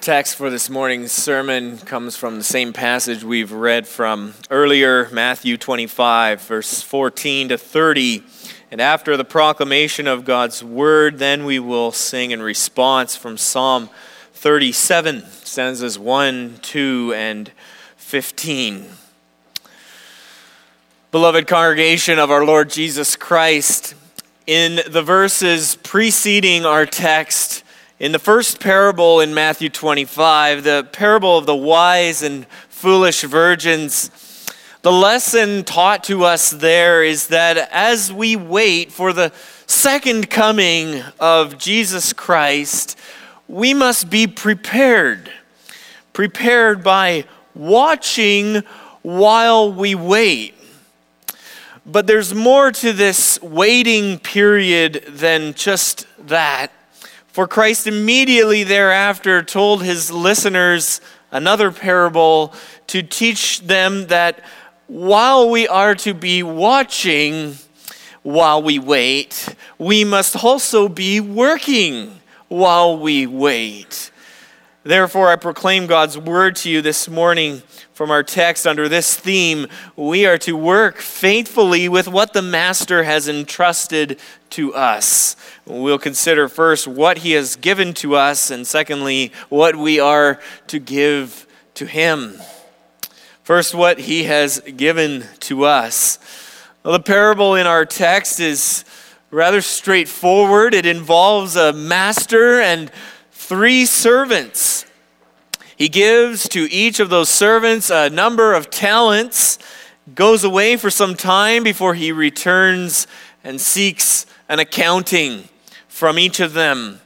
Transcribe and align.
Text 0.00 0.36
for 0.36 0.48
this 0.48 0.70
morning's 0.70 1.10
sermon 1.10 1.76
comes 1.78 2.16
from 2.16 2.36
the 2.36 2.44
same 2.44 2.72
passage 2.72 3.24
we've 3.24 3.52
read 3.52 3.86
from 3.86 4.34
earlier, 4.48 5.08
Matthew 5.10 5.56
25, 5.56 6.40
verse 6.40 6.80
14 6.82 7.48
to 7.48 7.58
30. 7.58 8.22
And 8.70 8.80
after 8.80 9.16
the 9.16 9.24
proclamation 9.24 10.06
of 10.06 10.24
God's 10.24 10.62
word, 10.62 11.18
then 11.18 11.44
we 11.44 11.58
will 11.58 11.90
sing 11.90 12.30
in 12.30 12.40
response 12.40 13.16
from 13.16 13.36
Psalm 13.36 13.90
37, 14.34 15.24
stanzas 15.42 15.98
1, 15.98 16.60
2, 16.62 17.12
and 17.16 17.50
15. 17.96 18.86
Beloved 21.10 21.46
congregation 21.46 22.18
of 22.18 22.30
our 22.30 22.44
Lord 22.44 22.70
Jesus 22.70 23.16
Christ, 23.16 23.94
in 24.46 24.80
the 24.88 25.02
verses 25.02 25.76
preceding 25.82 26.64
our 26.64 26.86
text, 26.86 27.64
in 28.00 28.12
the 28.12 28.18
first 28.18 28.60
parable 28.60 29.20
in 29.20 29.34
Matthew 29.34 29.68
25, 29.68 30.62
the 30.62 30.88
parable 30.92 31.36
of 31.36 31.46
the 31.46 31.56
wise 31.56 32.22
and 32.22 32.46
foolish 32.68 33.22
virgins, 33.22 34.10
the 34.82 34.92
lesson 34.92 35.64
taught 35.64 36.04
to 36.04 36.24
us 36.24 36.50
there 36.50 37.02
is 37.02 37.26
that 37.28 37.68
as 37.72 38.12
we 38.12 38.36
wait 38.36 38.92
for 38.92 39.12
the 39.12 39.32
second 39.66 40.30
coming 40.30 41.02
of 41.18 41.58
Jesus 41.58 42.12
Christ, 42.12 42.96
we 43.48 43.74
must 43.74 44.08
be 44.08 44.28
prepared. 44.28 45.32
Prepared 46.12 46.84
by 46.84 47.24
watching 47.52 48.62
while 49.02 49.72
we 49.72 49.96
wait. 49.96 50.54
But 51.84 52.06
there's 52.06 52.32
more 52.32 52.70
to 52.70 52.92
this 52.92 53.42
waiting 53.42 54.20
period 54.20 55.04
than 55.08 55.54
just 55.54 56.06
that. 56.28 56.70
For 57.38 57.46
Christ 57.46 57.86
immediately 57.86 58.64
thereafter 58.64 59.44
told 59.44 59.84
his 59.84 60.10
listeners 60.10 61.00
another 61.30 61.70
parable 61.70 62.52
to 62.88 63.00
teach 63.00 63.60
them 63.60 64.08
that 64.08 64.42
while 64.88 65.48
we 65.48 65.68
are 65.68 65.94
to 65.94 66.14
be 66.14 66.42
watching 66.42 67.54
while 68.24 68.60
we 68.60 68.80
wait, 68.80 69.54
we 69.78 70.02
must 70.02 70.42
also 70.42 70.88
be 70.88 71.20
working 71.20 72.20
while 72.48 72.98
we 72.98 73.28
wait. 73.28 74.10
Therefore, 74.88 75.28
I 75.28 75.36
proclaim 75.36 75.86
God's 75.86 76.16
word 76.16 76.56
to 76.56 76.70
you 76.70 76.80
this 76.80 77.10
morning 77.10 77.60
from 77.92 78.10
our 78.10 78.22
text 78.22 78.66
under 78.66 78.88
this 78.88 79.14
theme, 79.14 79.66
we 79.96 80.24
are 80.24 80.38
to 80.38 80.56
work 80.56 80.96
faithfully 80.96 81.90
with 81.90 82.08
what 82.08 82.32
the 82.32 82.40
Master 82.40 83.02
has 83.02 83.28
entrusted 83.28 84.18
to 84.48 84.72
us. 84.72 85.36
We'll 85.66 85.98
consider 85.98 86.48
first 86.48 86.88
what 86.88 87.18
he 87.18 87.32
has 87.32 87.54
given 87.54 87.92
to 87.94 88.16
us, 88.16 88.50
and 88.50 88.66
secondly, 88.66 89.30
what 89.50 89.76
we 89.76 90.00
are 90.00 90.40
to 90.68 90.78
give 90.78 91.46
to 91.74 91.84
him. 91.84 92.40
First, 93.42 93.74
what 93.74 93.98
he 93.98 94.24
has 94.24 94.58
given 94.60 95.26
to 95.40 95.66
us. 95.66 96.18
Well, 96.82 96.94
the 96.94 97.00
parable 97.00 97.56
in 97.56 97.66
our 97.66 97.84
text 97.84 98.40
is 98.40 98.86
rather 99.30 99.60
straightforward. 99.60 100.72
It 100.72 100.86
involves 100.86 101.56
a 101.56 101.74
master 101.74 102.62
and 102.62 102.90
three 103.48 103.86
servants. 103.86 104.84
He 105.74 105.88
gives 105.88 106.50
to 106.50 106.70
each 106.70 107.00
of 107.00 107.08
those 107.08 107.30
servants 107.30 107.88
a 107.88 108.10
number 108.10 108.52
of 108.52 108.68
talents, 108.68 109.58
goes 110.14 110.44
away 110.44 110.76
for 110.76 110.90
some 110.90 111.14
time 111.14 111.64
before 111.64 111.94
he 111.94 112.12
returns 112.12 113.06
and 113.42 113.58
seeks 113.58 114.26
an 114.50 114.58
accounting 114.58 115.48
from 115.88 116.18
each 116.18 116.40
of 116.40 116.52
them. 116.52 117.00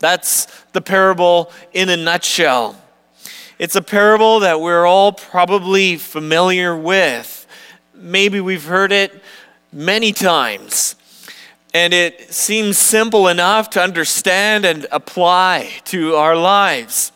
That's 0.00 0.46
the 0.72 0.80
parable 0.80 1.52
in 1.72 1.88
a 1.88 1.96
nutshell. 1.96 2.74
It's 3.60 3.76
a 3.76 3.82
parable 3.82 4.40
that 4.40 4.60
we're 4.60 4.86
all 4.86 5.12
probably 5.12 5.96
familiar 5.96 6.76
with. 6.76 7.46
Maybe 7.94 8.40
we've 8.40 8.64
heard 8.64 8.90
it 8.90 9.12
many 9.72 10.10
times. 10.10 10.96
And 11.74 11.92
it 11.92 12.32
seems 12.32 12.78
simple 12.78 13.26
enough 13.26 13.68
to 13.70 13.82
understand 13.82 14.64
and 14.64 14.86
apply 14.92 15.70
to 15.86 16.14
our 16.14 16.36
lives. 16.36 17.10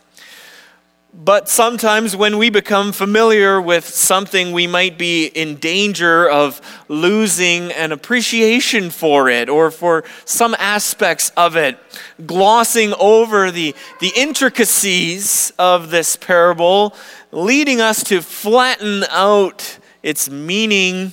But 1.15 1.49
sometimes 1.49 2.17
when 2.17 2.39
we 2.39 2.51
become 2.51 2.91
familiar 2.91 3.61
with 3.61 3.85
something, 3.85 4.51
we 4.51 4.67
might 4.67 4.99
be 4.99 5.27
in 5.27 5.57
danger 5.57 6.29
of 6.29 6.61
losing 6.89 7.71
an 7.73 7.93
appreciation 7.93 8.91
for 8.91 9.29
it 9.29 9.49
or 9.49 9.71
for 9.71 10.05
some 10.25 10.57
aspects 10.59 11.31
of 11.37 11.57
it, 11.57 11.79
glossing 12.27 12.95
over 12.95 13.53
the, 13.53 13.77
the 14.01 14.13
intricacies 14.17 15.53
of 15.57 15.91
this 15.91 16.17
parable, 16.17 16.95
leading 17.31 17.81
us 17.81 18.03
to 18.05 18.21
flatten 18.21 19.05
out 19.11 19.79
its 20.03 20.29
meaning 20.29 21.13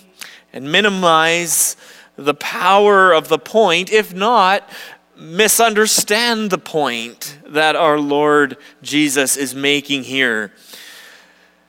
and 0.51 0.71
minimize 0.71 1.77
the 2.17 2.33
power 2.33 3.11
of 3.11 3.27
the 3.27 3.39
point, 3.39 3.91
if 3.91 4.13
not 4.13 4.69
misunderstand 5.17 6.49
the 6.49 6.57
point 6.57 7.37
that 7.47 7.75
our 7.75 7.99
Lord 7.99 8.57
Jesus 8.81 9.37
is 9.37 9.55
making 9.55 10.03
here. 10.03 10.51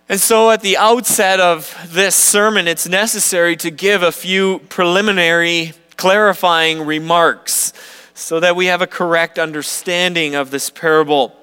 And 0.09 0.21
so, 0.21 0.51
at 0.51 0.63
the 0.63 0.77
outset 0.77 1.41
of 1.41 1.77
this 1.89 2.15
sermon, 2.15 2.69
it's 2.69 2.89
necessary 2.89 3.57
to 3.57 3.71
give 3.71 4.03
a 4.03 4.13
few 4.13 4.61
preliminary 4.69 5.73
clarifying 5.97 6.87
remarks 6.87 7.73
so 8.15 8.39
that 8.41 8.55
we 8.55 8.67
have 8.67 8.83
a 8.83 8.87
correct 8.87 9.39
understanding 9.39 10.35
of 10.35 10.51
this 10.51 10.71
parable. 10.71 11.37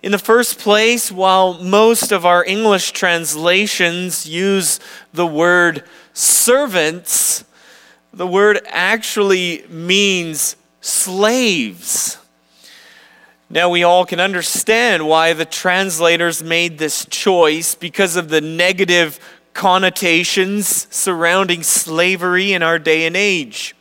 In 0.00 0.12
the 0.12 0.18
first 0.18 0.60
place, 0.60 1.10
while 1.10 1.54
most 1.54 2.12
of 2.12 2.24
our 2.24 2.44
English 2.44 2.92
translations 2.92 4.26
use 4.26 4.78
the 5.12 5.26
word 5.26 5.82
servants, 6.12 7.44
the 8.18 8.26
word 8.26 8.60
actually 8.66 9.64
means 9.68 10.56
slaves. 10.80 12.18
Now, 13.48 13.70
we 13.70 13.84
all 13.84 14.04
can 14.04 14.18
understand 14.18 15.06
why 15.06 15.34
the 15.34 15.44
translators 15.44 16.42
made 16.42 16.78
this 16.78 17.06
choice 17.08 17.76
because 17.76 18.16
of 18.16 18.28
the 18.28 18.40
negative 18.40 19.20
connotations 19.54 20.88
surrounding 20.90 21.62
slavery 21.62 22.52
in 22.52 22.64
our 22.64 22.80
day 22.80 23.06
and 23.06 23.16
age. 23.16 23.76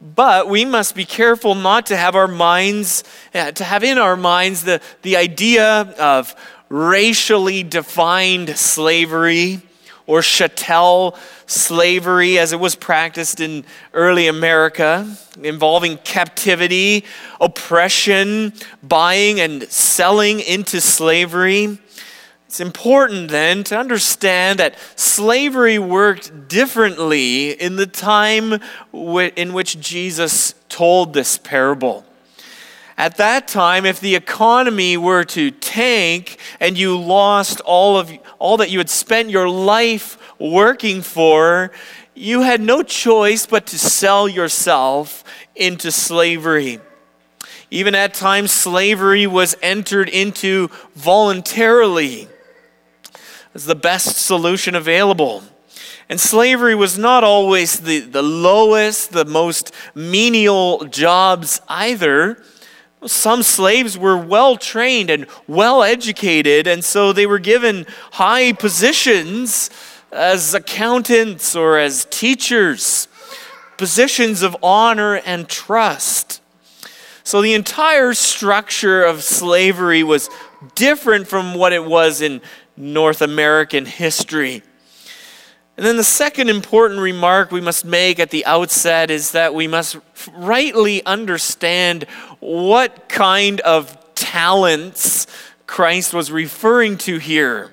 But 0.00 0.48
we 0.48 0.64
must 0.64 0.94
be 0.94 1.04
careful 1.04 1.56
not 1.56 1.86
to 1.86 1.96
have 1.96 2.14
our 2.14 2.28
minds, 2.28 3.02
uh, 3.34 3.50
to 3.50 3.64
have 3.64 3.82
in 3.82 3.98
our 3.98 4.16
minds 4.16 4.62
the, 4.62 4.80
the 5.02 5.16
idea 5.16 5.80
of 5.98 6.36
racially 6.68 7.64
defined 7.64 8.56
slavery 8.56 9.62
or 10.08 10.22
chattel 10.22 11.16
slavery 11.46 12.38
as 12.38 12.52
it 12.52 12.58
was 12.58 12.74
practiced 12.74 13.40
in 13.40 13.64
early 13.92 14.26
America, 14.26 15.06
involving 15.42 15.98
captivity, 15.98 17.04
oppression, 17.40 18.52
buying 18.82 19.38
and 19.38 19.62
selling 19.64 20.40
into 20.40 20.80
slavery. 20.80 21.78
It's 22.46 22.58
important 22.58 23.28
then 23.28 23.62
to 23.64 23.78
understand 23.78 24.58
that 24.58 24.76
slavery 24.96 25.78
worked 25.78 26.48
differently 26.48 27.50
in 27.50 27.76
the 27.76 27.86
time 27.86 28.60
in 28.92 29.52
which 29.52 29.78
Jesus 29.78 30.54
told 30.70 31.12
this 31.12 31.36
parable. 31.36 32.06
At 32.98 33.16
that 33.18 33.46
time, 33.46 33.86
if 33.86 34.00
the 34.00 34.16
economy 34.16 34.96
were 34.96 35.22
to 35.26 35.52
tank 35.52 36.36
and 36.58 36.76
you 36.76 36.98
lost 36.98 37.60
all, 37.60 37.96
of, 37.96 38.12
all 38.40 38.56
that 38.56 38.70
you 38.70 38.78
had 38.78 38.90
spent 38.90 39.30
your 39.30 39.48
life 39.48 40.18
working 40.40 41.02
for, 41.02 41.70
you 42.16 42.42
had 42.42 42.60
no 42.60 42.82
choice 42.82 43.46
but 43.46 43.66
to 43.66 43.78
sell 43.78 44.28
yourself 44.28 45.22
into 45.54 45.92
slavery. 45.92 46.80
Even 47.70 47.94
at 47.94 48.14
times, 48.14 48.50
slavery 48.50 49.28
was 49.28 49.54
entered 49.62 50.08
into 50.08 50.68
voluntarily 50.96 52.26
as 53.54 53.66
the 53.66 53.76
best 53.76 54.16
solution 54.16 54.74
available. 54.74 55.44
And 56.08 56.18
slavery 56.18 56.74
was 56.74 56.98
not 56.98 57.22
always 57.22 57.78
the, 57.78 58.00
the 58.00 58.22
lowest, 58.22 59.12
the 59.12 59.24
most 59.24 59.72
menial 59.94 60.84
jobs 60.86 61.60
either. 61.68 62.42
Some 63.06 63.42
slaves 63.42 63.96
were 63.96 64.16
well 64.16 64.56
trained 64.56 65.08
and 65.08 65.26
well 65.46 65.82
educated, 65.82 66.66
and 66.66 66.84
so 66.84 67.12
they 67.12 67.26
were 67.26 67.38
given 67.38 67.86
high 68.12 68.52
positions 68.52 69.70
as 70.10 70.54
accountants 70.54 71.54
or 71.54 71.78
as 71.78 72.06
teachers, 72.10 73.06
positions 73.76 74.42
of 74.42 74.56
honor 74.62 75.16
and 75.16 75.48
trust. 75.48 76.42
So 77.22 77.42
the 77.42 77.54
entire 77.54 78.14
structure 78.14 79.04
of 79.04 79.22
slavery 79.22 80.02
was 80.02 80.30
different 80.74 81.28
from 81.28 81.54
what 81.54 81.72
it 81.72 81.84
was 81.84 82.20
in 82.20 82.40
North 82.76 83.22
American 83.22 83.84
history. 83.84 84.62
And 85.78 85.86
then 85.86 85.96
the 85.96 86.02
second 86.02 86.50
important 86.50 86.98
remark 86.98 87.52
we 87.52 87.60
must 87.60 87.84
make 87.84 88.18
at 88.18 88.30
the 88.30 88.44
outset 88.46 89.12
is 89.12 89.30
that 89.30 89.54
we 89.54 89.68
must 89.68 89.96
rightly 90.34 91.06
understand 91.06 92.02
what 92.40 93.08
kind 93.08 93.60
of 93.60 93.96
talents 94.16 95.28
Christ 95.68 96.12
was 96.12 96.32
referring 96.32 96.98
to 96.98 97.18
here. 97.18 97.70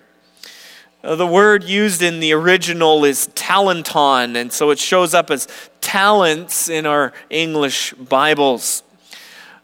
Uh, 1.03 1.15
the 1.15 1.25
word 1.25 1.63
used 1.63 2.03
in 2.03 2.19
the 2.19 2.31
original 2.33 3.03
is 3.05 3.27
talanton, 3.33 4.35
and 4.35 4.53
so 4.53 4.69
it 4.69 4.77
shows 4.77 5.15
up 5.15 5.31
as 5.31 5.47
talents 5.81 6.69
in 6.69 6.85
our 6.85 7.11
English 7.31 7.93
Bibles. 7.93 8.83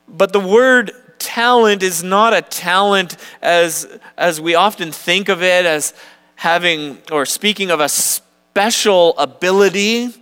But 0.08 0.34
the 0.34 0.40
word 0.40 0.94
talent 1.20 1.84
is 1.84 2.04
not 2.04 2.34
a 2.34 2.42
talent 2.42 3.18
as, 3.44 4.00
as 4.18 4.42
we 4.42 4.56
often 4.56 4.92
think 4.92 5.30
of 5.30 5.44
it 5.44 5.68
as 5.68 5.94
having 6.38 6.98
or 7.12 7.24
speaking 7.24 7.70
of 7.70 7.80
a 7.80 7.88
special 8.52 9.18
ability 9.18 10.14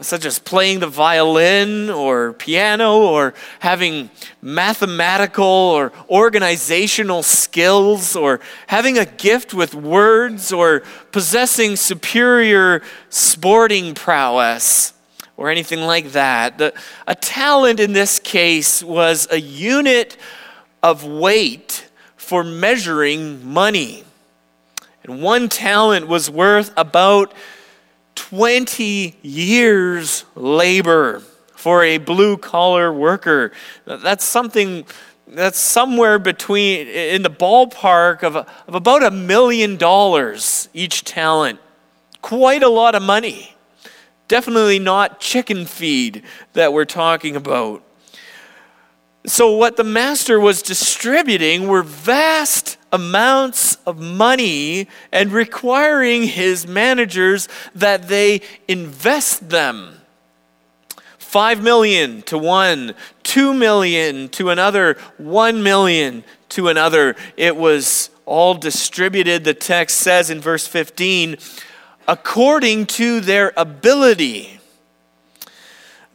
such 0.00 0.24
as 0.24 0.40
playing 0.40 0.80
the 0.80 0.86
violin 0.88 1.88
or 1.88 2.32
piano 2.32 2.98
or 2.98 3.34
having 3.60 4.10
mathematical 4.42 5.44
or 5.44 5.92
organizational 6.10 7.22
skills 7.22 8.16
or 8.16 8.40
having 8.66 8.98
a 8.98 9.06
gift 9.06 9.54
with 9.54 9.76
words 9.76 10.52
or 10.52 10.82
possessing 11.12 11.76
superior 11.76 12.82
sporting 13.10 13.94
prowess 13.94 14.92
or 15.36 15.48
anything 15.48 15.82
like 15.82 16.10
that. 16.10 16.58
The, 16.58 16.74
a 17.06 17.14
talent 17.14 17.78
in 17.78 17.92
this 17.92 18.18
case 18.18 18.82
was 18.82 19.28
a 19.30 19.40
unit 19.40 20.16
of 20.82 21.04
weight 21.04 21.88
for 22.16 22.42
measuring 22.42 23.46
money. 23.46 24.05
And 25.06 25.22
one 25.22 25.48
talent 25.48 26.08
was 26.08 26.28
worth 26.28 26.72
about 26.76 27.32
20 28.16 29.16
years' 29.22 30.24
labor 30.34 31.20
for 31.54 31.84
a 31.84 31.98
blue 31.98 32.36
collar 32.36 32.92
worker. 32.92 33.52
That's 33.84 34.24
something 34.24 34.84
that's 35.28 35.58
somewhere 35.58 36.18
between, 36.18 36.88
in 36.88 37.22
the 37.22 37.30
ballpark 37.30 38.24
of, 38.24 38.36
of 38.36 38.74
about 38.74 39.04
a 39.04 39.10
million 39.12 39.76
dollars 39.76 40.68
each 40.74 41.04
talent. 41.04 41.60
Quite 42.20 42.64
a 42.64 42.68
lot 42.68 42.94
of 42.96 43.02
money. 43.02 43.54
Definitely 44.26 44.80
not 44.80 45.20
chicken 45.20 45.66
feed 45.66 46.24
that 46.54 46.72
we're 46.72 46.84
talking 46.84 47.36
about. 47.36 47.82
So, 49.26 49.56
what 49.56 49.76
the 49.76 49.82
master 49.82 50.38
was 50.38 50.62
distributing 50.62 51.66
were 51.66 51.82
vast 51.82 52.76
amounts 52.92 53.76
of 53.84 54.00
money 54.00 54.86
and 55.10 55.32
requiring 55.32 56.22
his 56.22 56.64
managers 56.64 57.48
that 57.74 58.06
they 58.06 58.42
invest 58.68 59.48
them. 59.50 60.00
Five 61.18 61.60
million 61.60 62.22
to 62.22 62.38
one, 62.38 62.94
two 63.24 63.52
million 63.52 64.28
to 64.30 64.50
another, 64.50 64.96
one 65.18 65.60
million 65.60 66.22
to 66.50 66.68
another. 66.68 67.16
It 67.36 67.56
was 67.56 68.10
all 68.26 68.54
distributed, 68.54 69.42
the 69.42 69.54
text 69.54 69.98
says 69.98 70.30
in 70.30 70.40
verse 70.40 70.68
15, 70.68 71.36
according 72.06 72.86
to 72.86 73.20
their 73.20 73.52
ability. 73.56 74.55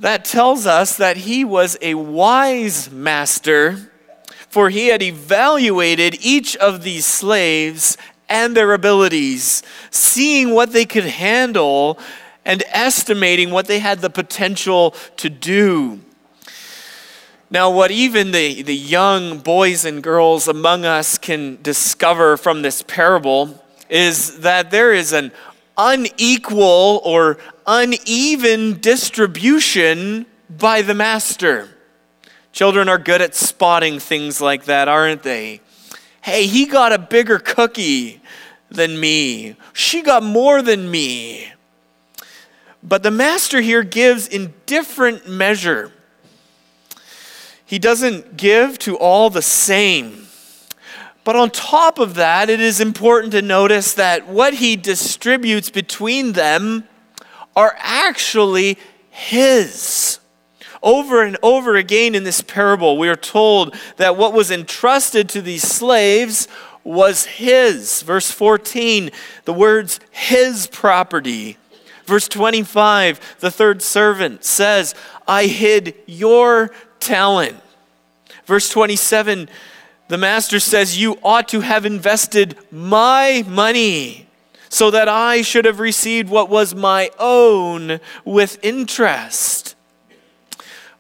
That 0.01 0.25
tells 0.25 0.65
us 0.65 0.97
that 0.97 1.15
he 1.15 1.45
was 1.45 1.77
a 1.81 1.93
wise 1.93 2.91
master 2.91 3.91
for 4.49 4.69
he 4.69 4.87
had 4.87 5.01
evaluated 5.01 6.17
each 6.19 6.57
of 6.57 6.83
these 6.83 7.05
slaves 7.05 7.97
and 8.27 8.57
their 8.57 8.73
abilities, 8.73 9.63
seeing 9.91 10.53
what 10.53 10.73
they 10.73 10.83
could 10.83 11.05
handle 11.05 11.97
and 12.43 12.61
estimating 12.67 13.51
what 13.51 13.67
they 13.67 13.79
had 13.79 13.99
the 13.99 14.09
potential 14.09 14.91
to 15.15 15.29
do. 15.29 16.01
Now, 17.49 17.69
what 17.69 17.91
even 17.91 18.31
the, 18.31 18.61
the 18.61 18.75
young 18.75 19.37
boys 19.37 19.85
and 19.85 20.03
girls 20.03 20.49
among 20.49 20.83
us 20.83 21.17
can 21.17 21.61
discover 21.61 22.35
from 22.35 22.61
this 22.61 22.81
parable 22.81 23.63
is 23.87 24.39
that 24.39 24.69
there 24.71 24.93
is 24.93 25.13
an 25.13 25.31
unequal 25.77 27.01
or 27.05 27.37
uneven 27.73 28.81
distribution 28.81 30.25
by 30.49 30.81
the 30.81 30.93
master. 30.93 31.69
Children 32.51 32.89
are 32.89 32.97
good 32.97 33.21
at 33.21 33.33
spotting 33.33 33.97
things 33.97 34.41
like 34.41 34.65
that, 34.65 34.89
aren't 34.89 35.23
they? 35.23 35.61
Hey, 36.21 36.47
he 36.47 36.65
got 36.65 36.91
a 36.91 36.97
bigger 36.97 37.39
cookie 37.39 38.21
than 38.69 38.99
me. 38.99 39.55
She 39.71 40.01
got 40.01 40.21
more 40.21 40.61
than 40.61 40.91
me. 40.91 41.53
But 42.83 43.03
the 43.03 43.11
master 43.11 43.61
here 43.61 43.83
gives 43.83 44.27
in 44.27 44.53
different 44.65 45.29
measure. 45.29 45.93
He 47.65 47.79
doesn't 47.79 48.35
give 48.35 48.79
to 48.79 48.97
all 48.97 49.29
the 49.29 49.41
same. 49.41 50.27
But 51.23 51.37
on 51.37 51.51
top 51.51 51.99
of 51.99 52.15
that, 52.15 52.49
it 52.49 52.59
is 52.59 52.81
important 52.81 53.31
to 53.31 53.41
notice 53.41 53.93
that 53.93 54.27
what 54.27 54.55
he 54.55 54.75
distributes 54.75 55.69
between 55.69 56.33
them 56.33 56.83
are 57.55 57.75
actually 57.77 58.77
his. 59.09 60.19
Over 60.83 61.23
and 61.23 61.37
over 61.43 61.75
again 61.75 62.15
in 62.15 62.23
this 62.23 62.41
parable, 62.41 62.97
we 62.97 63.07
are 63.07 63.15
told 63.15 63.75
that 63.97 64.17
what 64.17 64.33
was 64.33 64.49
entrusted 64.49 65.29
to 65.29 65.41
these 65.41 65.63
slaves 65.63 66.47
was 66.83 67.25
his. 67.25 68.01
Verse 68.01 68.31
14, 68.31 69.11
the 69.45 69.53
words 69.53 69.99
his 70.09 70.67
property. 70.67 71.57
Verse 72.05 72.27
25, 72.27 73.37
the 73.39 73.51
third 73.51 73.81
servant 73.81 74.43
says, 74.43 74.95
I 75.27 75.45
hid 75.45 75.93
your 76.07 76.71
talent. 76.99 77.57
Verse 78.45 78.69
27, 78.69 79.49
the 80.07 80.17
master 80.17 80.59
says, 80.59 80.97
You 80.97 81.19
ought 81.23 81.47
to 81.49 81.61
have 81.61 81.85
invested 81.85 82.57
my 82.71 83.45
money 83.47 84.27
so 84.71 84.89
that 84.89 85.09
I 85.09 85.41
should 85.41 85.65
have 85.65 85.81
received 85.81 86.29
what 86.29 86.49
was 86.49 86.73
my 86.73 87.11
own 87.19 87.99
with 88.23 88.57
interest. 88.63 89.75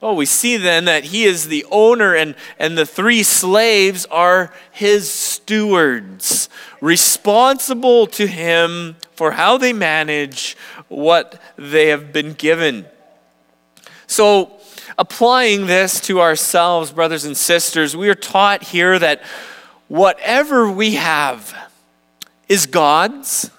Oh, 0.01 0.13
we 0.13 0.25
see 0.25 0.57
then 0.57 0.83
that 0.85 1.05
he 1.05 1.23
is 1.23 1.47
the 1.47 1.65
owner 1.71 2.13
and, 2.13 2.35
and 2.59 2.77
the 2.77 2.85
three 2.85 3.23
slaves 3.23 4.05
are 4.07 4.51
his 4.71 5.09
stewards, 5.09 6.49
responsible 6.81 8.07
to 8.07 8.27
him 8.27 8.97
for 9.13 9.31
how 9.31 9.57
they 9.57 9.71
manage 9.71 10.57
what 10.89 11.41
they 11.55 11.87
have 11.87 12.11
been 12.11 12.33
given. 12.33 12.85
So, 14.05 14.51
applying 14.97 15.67
this 15.67 16.01
to 16.01 16.19
ourselves, 16.19 16.91
brothers 16.91 17.23
and 17.23 17.37
sisters, 17.37 17.95
we 17.95 18.09
are 18.09 18.15
taught 18.15 18.63
here 18.63 18.99
that 18.99 19.21
whatever 19.87 20.69
we 20.69 20.95
have 20.95 21.55
is 22.49 22.65
God's, 22.65 23.49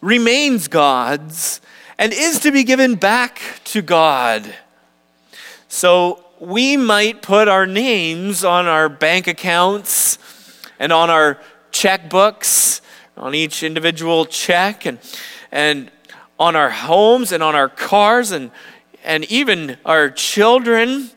remains 0.00 0.68
God's, 0.68 1.60
and 1.98 2.12
is 2.12 2.40
to 2.40 2.52
be 2.52 2.64
given 2.64 2.94
back 2.94 3.40
to 3.64 3.82
God. 3.82 4.54
So 5.68 6.24
we 6.38 6.76
might 6.76 7.20
put 7.20 7.48
our 7.48 7.66
names 7.66 8.44
on 8.44 8.66
our 8.66 8.88
bank 8.88 9.26
accounts 9.26 10.18
and 10.78 10.92
on 10.92 11.10
our 11.10 11.38
checkbooks, 11.70 12.80
on 13.16 13.34
each 13.34 13.62
individual 13.62 14.24
check, 14.24 14.86
and, 14.86 14.98
and 15.52 15.90
on 16.38 16.56
our 16.56 16.70
homes 16.70 17.32
and 17.32 17.42
on 17.42 17.54
our 17.54 17.68
cars 17.68 18.30
and, 18.32 18.50
and 19.04 19.24
even 19.26 19.76
our 19.84 20.08
children, 20.08 21.10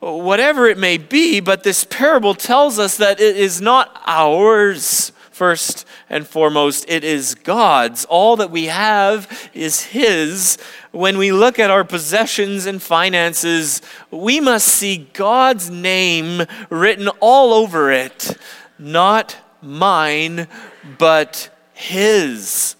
whatever 0.00 0.66
it 0.66 0.76
may 0.76 0.98
be. 0.98 1.38
But 1.38 1.62
this 1.62 1.84
parable 1.84 2.34
tells 2.34 2.80
us 2.80 2.96
that 2.96 3.20
it 3.20 3.36
is 3.36 3.60
not 3.60 4.02
ours 4.04 5.12
first 5.34 5.84
and 6.08 6.26
foremost, 6.26 6.84
it 6.88 7.02
is 7.02 7.34
God's. 7.34 8.04
All 8.04 8.36
that 8.36 8.50
we 8.50 8.66
have 8.66 9.50
is 9.52 9.82
His. 9.82 10.56
When 10.92 11.18
we 11.18 11.32
look 11.32 11.58
at 11.58 11.70
our 11.70 11.84
possessions 11.84 12.66
and 12.66 12.80
finances, 12.80 13.82
we 14.10 14.40
must 14.40 14.68
see 14.68 15.08
God's 15.12 15.70
name 15.70 16.46
written 16.70 17.08
all 17.20 17.52
over 17.52 17.90
it, 17.90 18.36
not 18.78 19.36
mine, 19.60 20.46
but 20.98 21.50
His. 21.72 22.76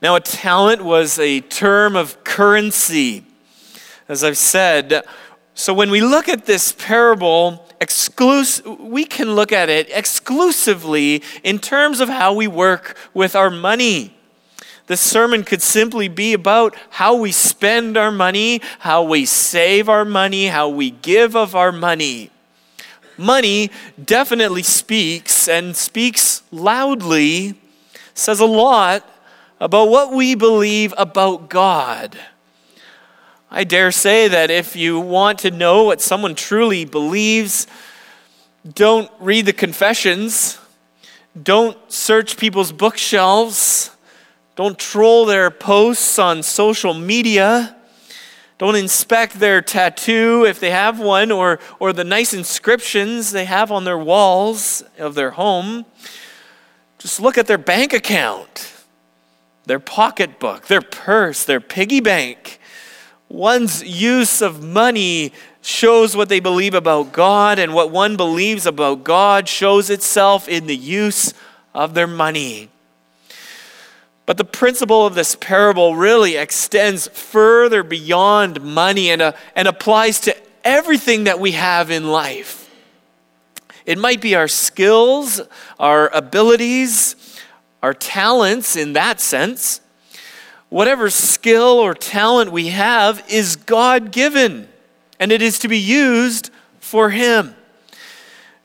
Now, 0.00 0.16
a 0.16 0.20
talent 0.20 0.82
was 0.82 1.20
a 1.20 1.40
term 1.40 1.94
of 1.94 2.24
currency. 2.24 3.24
As 4.08 4.24
I've 4.24 4.36
said, 4.36 5.04
so 5.54 5.72
when 5.72 5.90
we 5.90 6.00
look 6.00 6.28
at 6.28 6.46
this 6.46 6.72
parable, 6.72 7.61
we 8.78 9.04
can 9.04 9.34
look 9.34 9.52
at 9.52 9.68
it 9.68 9.88
exclusively 9.90 11.22
in 11.42 11.58
terms 11.58 12.00
of 12.00 12.08
how 12.08 12.32
we 12.32 12.46
work 12.46 12.96
with 13.14 13.34
our 13.34 13.50
money. 13.50 14.14
This 14.86 15.00
sermon 15.00 15.44
could 15.44 15.62
simply 15.62 16.08
be 16.08 16.32
about 16.32 16.76
how 16.90 17.14
we 17.14 17.32
spend 17.32 17.96
our 17.96 18.10
money, 18.10 18.60
how 18.80 19.02
we 19.02 19.24
save 19.24 19.88
our 19.88 20.04
money, 20.04 20.46
how 20.46 20.68
we 20.68 20.90
give 20.90 21.36
of 21.36 21.54
our 21.54 21.72
money. 21.72 22.30
Money 23.16 23.70
definitely 24.02 24.62
speaks 24.62 25.48
and 25.48 25.76
speaks 25.76 26.42
loudly, 26.50 27.54
says 28.14 28.40
a 28.40 28.46
lot 28.46 29.08
about 29.60 29.88
what 29.88 30.12
we 30.12 30.34
believe 30.34 30.92
about 30.98 31.48
God. 31.48 32.18
I 33.54 33.64
dare 33.64 33.92
say 33.92 34.28
that 34.28 34.50
if 34.50 34.74
you 34.76 34.98
want 34.98 35.40
to 35.40 35.50
know 35.50 35.82
what 35.84 36.00
someone 36.00 36.34
truly 36.34 36.86
believes, 36.86 37.66
Don't 38.74 39.10
read 39.18 39.46
the 39.46 39.52
confessions. 39.52 40.58
Don't 41.40 41.76
search 41.92 42.36
people's 42.36 42.70
bookshelves. 42.70 43.90
Don't 44.54 44.78
troll 44.78 45.26
their 45.26 45.50
posts 45.50 46.18
on 46.18 46.42
social 46.42 46.94
media. 46.94 47.76
Don't 48.58 48.76
inspect 48.76 49.40
their 49.40 49.60
tattoo 49.60 50.44
if 50.46 50.60
they 50.60 50.70
have 50.70 51.00
one 51.00 51.32
or, 51.32 51.58
or 51.80 51.92
the 51.92 52.04
nice 52.04 52.32
inscriptions 52.32 53.32
they 53.32 53.46
have 53.46 53.72
on 53.72 53.82
their 53.84 53.98
walls 53.98 54.84
of 54.96 55.16
their 55.16 55.32
home. 55.32 55.84
Just 56.98 57.18
look 57.18 57.36
at 57.36 57.48
their 57.48 57.58
bank 57.58 57.92
account, 57.92 58.72
their 59.66 59.80
pocketbook, 59.80 60.68
their 60.68 60.82
purse, 60.82 61.44
their 61.44 61.60
piggy 61.60 62.00
bank. 62.00 62.60
One's 63.32 63.82
use 63.82 64.42
of 64.42 64.62
money 64.62 65.32
shows 65.62 66.14
what 66.14 66.28
they 66.28 66.38
believe 66.38 66.74
about 66.74 67.12
God, 67.12 67.58
and 67.58 67.72
what 67.72 67.90
one 67.90 68.14
believes 68.14 68.66
about 68.66 69.04
God 69.04 69.48
shows 69.48 69.88
itself 69.88 70.50
in 70.50 70.66
the 70.66 70.76
use 70.76 71.32
of 71.74 71.94
their 71.94 72.06
money. 72.06 72.68
But 74.26 74.36
the 74.36 74.44
principle 74.44 75.06
of 75.06 75.14
this 75.14 75.34
parable 75.34 75.96
really 75.96 76.36
extends 76.36 77.08
further 77.08 77.82
beyond 77.82 78.60
money 78.60 79.10
and, 79.10 79.22
uh, 79.22 79.32
and 79.56 79.66
applies 79.66 80.20
to 80.20 80.36
everything 80.62 81.24
that 81.24 81.40
we 81.40 81.52
have 81.52 81.90
in 81.90 82.08
life. 82.08 82.70
It 83.86 83.96
might 83.96 84.20
be 84.20 84.34
our 84.34 84.46
skills, 84.46 85.40
our 85.80 86.08
abilities, 86.08 87.16
our 87.82 87.94
talents 87.94 88.76
in 88.76 88.92
that 88.92 89.22
sense. 89.22 89.80
Whatever 90.72 91.10
skill 91.10 91.78
or 91.80 91.92
talent 91.92 92.50
we 92.50 92.68
have 92.68 93.22
is 93.28 93.56
God 93.56 94.10
given, 94.10 94.70
and 95.20 95.30
it 95.30 95.42
is 95.42 95.58
to 95.58 95.68
be 95.68 95.76
used 95.76 96.48
for 96.80 97.10
Him. 97.10 97.54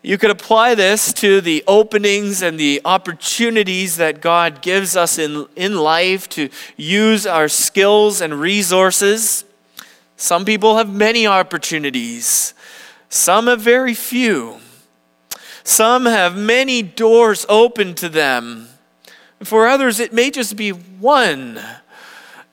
You 0.01 0.17
could 0.17 0.29
apply 0.29 0.73
this 0.73 1.11
to 1.15 1.41
the 1.41 1.65
openings 1.67 2.41
and 2.41 2.57
the 2.57 2.79
opportunities 2.85 3.97
that 3.97 4.21
God 4.21 4.61
gives 4.61 4.95
us 4.95 5.17
in, 5.17 5.47
in 5.57 5.75
life 5.75 6.29
to 6.29 6.47
use 6.77 7.27
our 7.27 7.49
skills 7.49 8.21
and 8.21 8.39
resources. 8.39 9.43
Some 10.15 10.45
people 10.45 10.77
have 10.77 10.89
many 10.89 11.27
opportunities, 11.27 12.53
some 13.09 13.47
have 13.47 13.59
very 13.59 13.93
few. 13.93 14.59
Some 15.65 16.05
have 16.05 16.37
many 16.37 16.81
doors 16.81 17.45
open 17.49 17.95
to 17.95 18.07
them. 18.07 18.69
For 19.43 19.67
others, 19.67 19.99
it 19.99 20.13
may 20.13 20.31
just 20.31 20.55
be 20.55 20.69
one. 20.69 21.59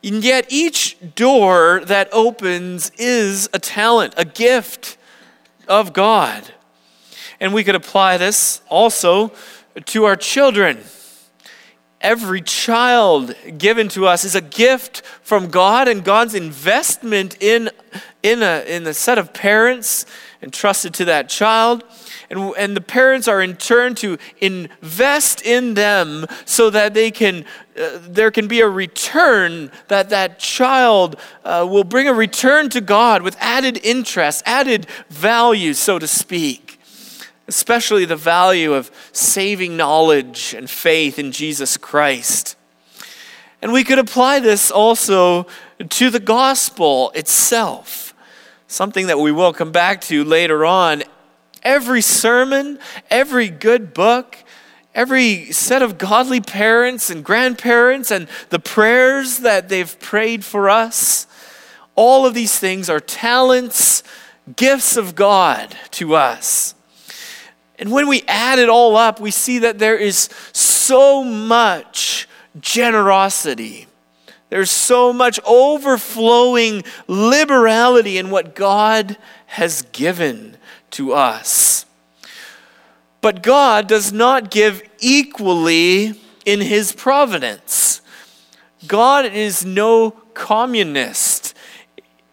And 0.04 0.22
yet, 0.22 0.46
each 0.50 0.98
door 1.14 1.80
that 1.86 2.10
opens 2.12 2.90
is 2.98 3.48
a 3.54 3.58
talent, 3.58 4.12
a 4.18 4.26
gift 4.26 4.98
of 5.66 5.94
God. 5.94 6.52
And 7.40 7.54
we 7.54 7.64
could 7.64 7.74
apply 7.74 8.18
this 8.18 8.60
also 8.68 9.32
to 9.86 10.04
our 10.04 10.14
children. 10.14 10.80
Every 12.02 12.42
child 12.42 13.34
given 13.56 13.88
to 13.88 14.06
us 14.06 14.24
is 14.24 14.34
a 14.34 14.42
gift 14.42 15.00
from 15.22 15.48
God, 15.48 15.88
and 15.88 16.04
God's 16.04 16.34
investment 16.34 17.38
in, 17.40 17.70
in, 18.22 18.42
a, 18.42 18.62
in 18.68 18.86
a 18.86 18.92
set 18.92 19.16
of 19.16 19.32
parents 19.32 20.04
entrusted 20.42 20.92
to 20.94 21.06
that 21.06 21.30
child. 21.30 21.82
And, 22.34 22.52
and 22.56 22.76
the 22.76 22.80
parents 22.80 23.28
are 23.28 23.40
in 23.40 23.56
turn 23.56 23.94
to 23.96 24.18
invest 24.40 25.42
in 25.42 25.74
them 25.74 26.26
so 26.44 26.68
that 26.70 26.92
they 26.92 27.10
can, 27.10 27.44
uh, 27.80 27.98
there 28.00 28.30
can 28.30 28.48
be 28.48 28.60
a 28.60 28.68
return, 28.68 29.70
that 29.88 30.10
that 30.10 30.38
child 30.38 31.16
uh, 31.44 31.66
will 31.68 31.84
bring 31.84 32.08
a 32.08 32.14
return 32.14 32.68
to 32.70 32.80
God 32.80 33.22
with 33.22 33.36
added 33.38 33.78
interest, 33.84 34.42
added 34.46 34.86
value, 35.08 35.74
so 35.74 35.98
to 35.98 36.06
speak 36.06 36.72
especially 37.46 38.06
the 38.06 38.16
value 38.16 38.72
of 38.72 38.90
saving 39.12 39.76
knowledge 39.76 40.54
and 40.54 40.70
faith 40.70 41.18
in 41.18 41.30
Jesus 41.30 41.76
Christ. 41.76 42.56
And 43.60 43.70
we 43.70 43.84
could 43.84 43.98
apply 43.98 44.40
this 44.40 44.70
also 44.70 45.46
to 45.90 46.10
the 46.10 46.20
gospel 46.20 47.10
itself, 47.14 48.14
something 48.66 49.08
that 49.08 49.18
we 49.18 49.30
will 49.30 49.52
come 49.52 49.72
back 49.72 50.00
to 50.02 50.24
later 50.24 50.64
on. 50.64 51.02
Every 51.64 52.02
sermon, 52.02 52.78
every 53.10 53.48
good 53.48 53.94
book, 53.94 54.36
every 54.94 55.50
set 55.52 55.82
of 55.82 55.98
godly 55.98 56.40
parents 56.40 57.10
and 57.10 57.24
grandparents, 57.24 58.10
and 58.10 58.28
the 58.50 58.58
prayers 58.58 59.38
that 59.38 59.68
they've 59.68 59.98
prayed 60.00 60.44
for 60.44 60.68
us, 60.68 61.26
all 61.94 62.26
of 62.26 62.34
these 62.34 62.58
things 62.58 62.90
are 62.90 63.00
talents, 63.00 64.02
gifts 64.56 64.96
of 64.96 65.14
God 65.14 65.74
to 65.92 66.14
us. 66.14 66.74
And 67.78 67.90
when 67.90 68.08
we 68.08 68.22
add 68.28 68.58
it 68.58 68.68
all 68.68 68.96
up, 68.96 69.20
we 69.20 69.30
see 69.30 69.60
that 69.60 69.78
there 69.78 69.96
is 69.96 70.28
so 70.52 71.24
much 71.24 72.28
generosity. 72.60 73.86
There's 74.48 74.70
so 74.70 75.12
much 75.12 75.40
overflowing 75.44 76.84
liberality 77.08 78.18
in 78.18 78.30
what 78.30 78.54
God 78.54 79.16
has 79.46 79.82
given 79.92 80.56
to 80.94 81.12
us. 81.12 81.86
But 83.20 83.42
God 83.42 83.86
does 83.86 84.12
not 84.12 84.50
give 84.50 84.82
equally 85.00 86.14
in 86.44 86.60
his 86.60 86.92
providence. 86.92 88.00
God 88.86 89.24
is 89.24 89.64
no 89.64 90.10
communist. 90.34 91.56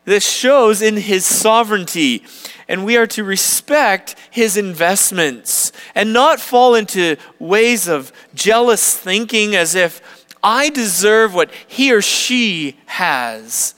This 0.03 0.27
shows 0.27 0.81
in 0.81 0.97
his 0.97 1.25
sovereignty 1.25 2.23
and 2.67 2.85
we 2.85 2.97
are 2.97 3.07
to 3.07 3.23
respect 3.23 4.15
his 4.29 4.57
investments 4.57 5.71
and 5.93 6.13
not 6.13 6.39
fall 6.39 6.73
into 6.73 7.17
ways 7.37 7.87
of 7.87 8.13
jealous 8.33 8.97
thinking 8.97 9.55
as 9.55 9.75
if 9.75 10.25
I 10.41 10.69
deserve 10.69 11.33
what 11.33 11.51
he 11.67 11.93
or 11.93 12.01
she 12.01 12.77
has. 12.85 13.75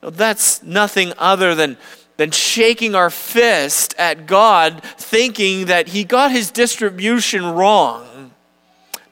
That's 0.00 0.62
nothing 0.62 1.12
other 1.18 1.54
than, 1.54 1.76
than 2.18 2.32
shaking 2.32 2.94
our 2.94 3.10
fist 3.10 3.94
at 3.96 4.26
God, 4.26 4.82
thinking 4.82 5.66
that 5.66 5.88
he 5.88 6.04
got 6.04 6.30
his 6.30 6.50
distribution 6.50 7.44
wrong. 7.46 8.32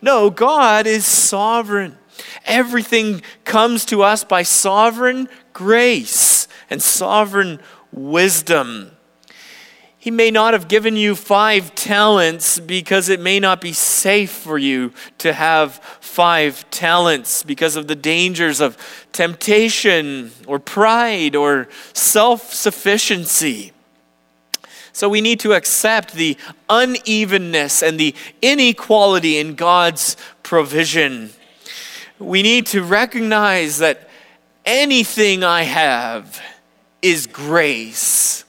No, 0.02 0.28
God 0.28 0.86
is 0.86 1.06
sovereign. 1.06 1.96
Everything 2.44 3.22
comes 3.44 3.84
to 3.86 4.02
us 4.02 4.24
by 4.24 4.42
sovereign 4.42 5.28
grace 5.52 6.48
and 6.68 6.82
sovereign 6.82 7.60
wisdom. 7.92 8.90
He 9.98 10.10
may 10.10 10.30
not 10.30 10.52
have 10.52 10.68
given 10.68 10.96
you 10.96 11.16
five 11.16 11.74
talents 11.74 12.60
because 12.60 13.08
it 13.08 13.20
may 13.20 13.40
not 13.40 13.60
be 13.60 13.72
safe 13.72 14.30
for 14.30 14.58
you 14.58 14.92
to 15.18 15.32
have 15.32 15.95
five 16.16 16.64
talents 16.70 17.42
because 17.42 17.76
of 17.76 17.88
the 17.88 17.94
dangers 17.94 18.58
of 18.58 18.78
temptation 19.12 20.30
or 20.46 20.58
pride 20.58 21.36
or 21.36 21.68
self 21.92 22.54
sufficiency. 22.54 23.70
So 24.94 25.10
we 25.10 25.20
need 25.20 25.40
to 25.40 25.52
accept 25.52 26.14
the 26.14 26.38
unevenness 26.70 27.82
and 27.82 28.00
the 28.00 28.14
inequality 28.40 29.36
in 29.36 29.56
God's 29.56 30.16
provision. 30.42 31.32
We 32.18 32.42
need 32.42 32.64
to 32.68 32.82
recognize 32.82 33.76
that 33.80 34.08
anything 34.64 35.44
I 35.44 35.64
have 35.64 36.40
is 37.02 37.26
grace, 37.26 38.46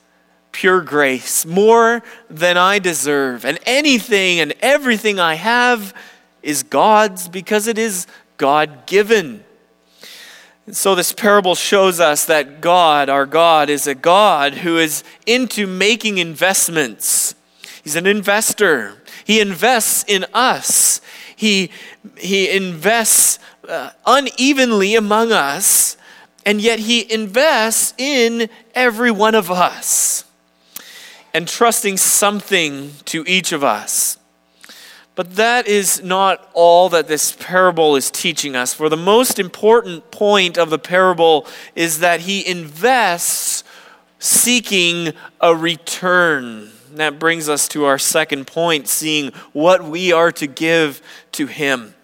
pure 0.53 0.79
grace, 0.79 1.45
more 1.45 2.01
than 2.29 2.55
I 2.55 2.79
deserve. 2.79 3.43
And 3.43 3.59
anything 3.65 4.39
and 4.39 4.53
everything 4.61 5.19
I 5.19 5.33
have 5.33 5.93
is 6.47 6.63
God's 6.63 7.27
because 7.29 7.67
it 7.67 7.77
is 7.77 8.07
God 8.37 8.85
given. 8.87 9.43
So, 10.71 10.95
this 10.95 11.13
parable 11.13 11.55
shows 11.55 11.99
us 11.99 12.25
that 12.25 12.59
God, 12.59 13.07
our 13.07 13.25
God, 13.25 13.69
is 13.69 13.87
a 13.87 13.95
God 13.95 14.55
who 14.55 14.77
is 14.77 15.03
into 15.25 15.67
making 15.67 16.17
investments. 16.17 17.35
He's 17.83 17.95
an 17.95 18.07
investor. 18.07 19.01
He 19.23 19.39
invests 19.39 20.03
in 20.07 20.25
us. 20.33 20.99
He, 21.35 21.69
he 22.17 22.49
invests 22.49 23.39
uh, 23.67 23.91
unevenly 24.05 24.95
among 24.95 25.31
us 25.31 25.97
and 26.47 26.61
yet 26.61 26.79
He 26.79 27.11
invests 27.11 27.93
in 27.97 28.49
every 28.73 29.11
one 29.11 29.35
of 29.35 29.51
us, 29.51 30.23
entrusting 31.33 31.97
something 31.97 32.93
to 33.03 33.25
each 33.27 33.51
of 33.51 33.65
us. 33.65 34.17
But 35.17 35.35
that 35.37 35.65
is 35.65 36.03
not 36.03 36.47
all 36.53 36.89
that 36.89 37.07
this 37.07 37.31
parable 37.31 37.95
is 37.95 38.11
teaching 38.11 38.55
us. 38.55 38.75
For 38.75 38.87
the 38.87 38.95
most 38.95 39.39
important 39.39 40.11
point 40.11 40.59
of 40.59 40.69
the 40.69 40.77
parable 40.77 41.47
is 41.73 42.01
that 42.01 42.19
he 42.19 42.47
invests 42.47 43.63
seeking 44.19 45.13
a 45.41 45.55
return. 45.55 46.69
That 46.91 47.17
brings 47.17 47.49
us 47.49 47.67
to 47.69 47.85
our 47.85 47.97
second 47.97 48.45
point, 48.45 48.87
seeing 48.87 49.31
what 49.53 49.83
we 49.83 50.13
are 50.13 50.31
to 50.33 50.45
give 50.45 51.01
to 51.31 51.47
him. 51.47 51.95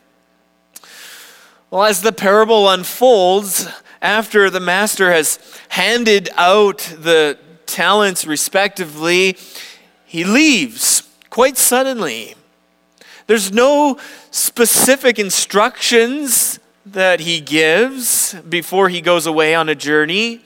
Well, 1.70 1.84
as 1.84 2.02
the 2.02 2.14
parable 2.14 2.68
unfolds, 2.68 3.68
after 4.02 4.50
the 4.50 4.60
master 4.60 5.12
has 5.12 5.38
handed 5.70 6.30
out 6.36 6.80
the 6.98 7.38
talents 7.68 8.26
respectively, 8.26 9.38
he 10.04 10.24
leaves 10.24 11.08
quite 11.30 11.58
suddenly. 11.60 12.34
There's 13.34 13.52
no 13.52 13.98
specific 14.30 15.18
instructions 15.18 16.60
that 16.86 17.20
he 17.20 17.40
gives 17.40 18.36
before 18.48 18.90
he 18.90 19.02
goes 19.02 19.26
away 19.26 19.56
on 19.56 19.70
a 19.70 19.74
journey. 19.74 20.42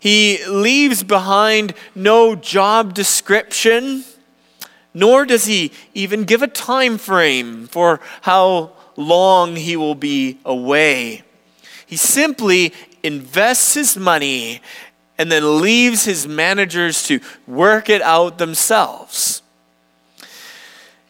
He 0.00 0.44
leaves 0.46 1.04
behind 1.04 1.74
no 1.94 2.34
job 2.34 2.92
description, 2.92 4.02
nor 4.92 5.24
does 5.24 5.44
he 5.44 5.70
even 5.94 6.24
give 6.24 6.42
a 6.42 6.48
time 6.48 6.98
frame 6.98 7.68
for 7.68 8.00
how 8.22 8.72
long 8.96 9.54
he 9.54 9.76
will 9.76 9.94
be 9.94 10.40
away. 10.44 11.22
He 11.86 11.96
simply 11.96 12.72
invests 13.04 13.74
his 13.74 13.96
money 13.96 14.60
and 15.18 15.30
then 15.30 15.60
leaves 15.60 16.04
his 16.04 16.26
managers 16.26 17.04
to 17.04 17.20
work 17.46 17.88
it 17.88 18.02
out 18.02 18.38
themselves. 18.38 19.43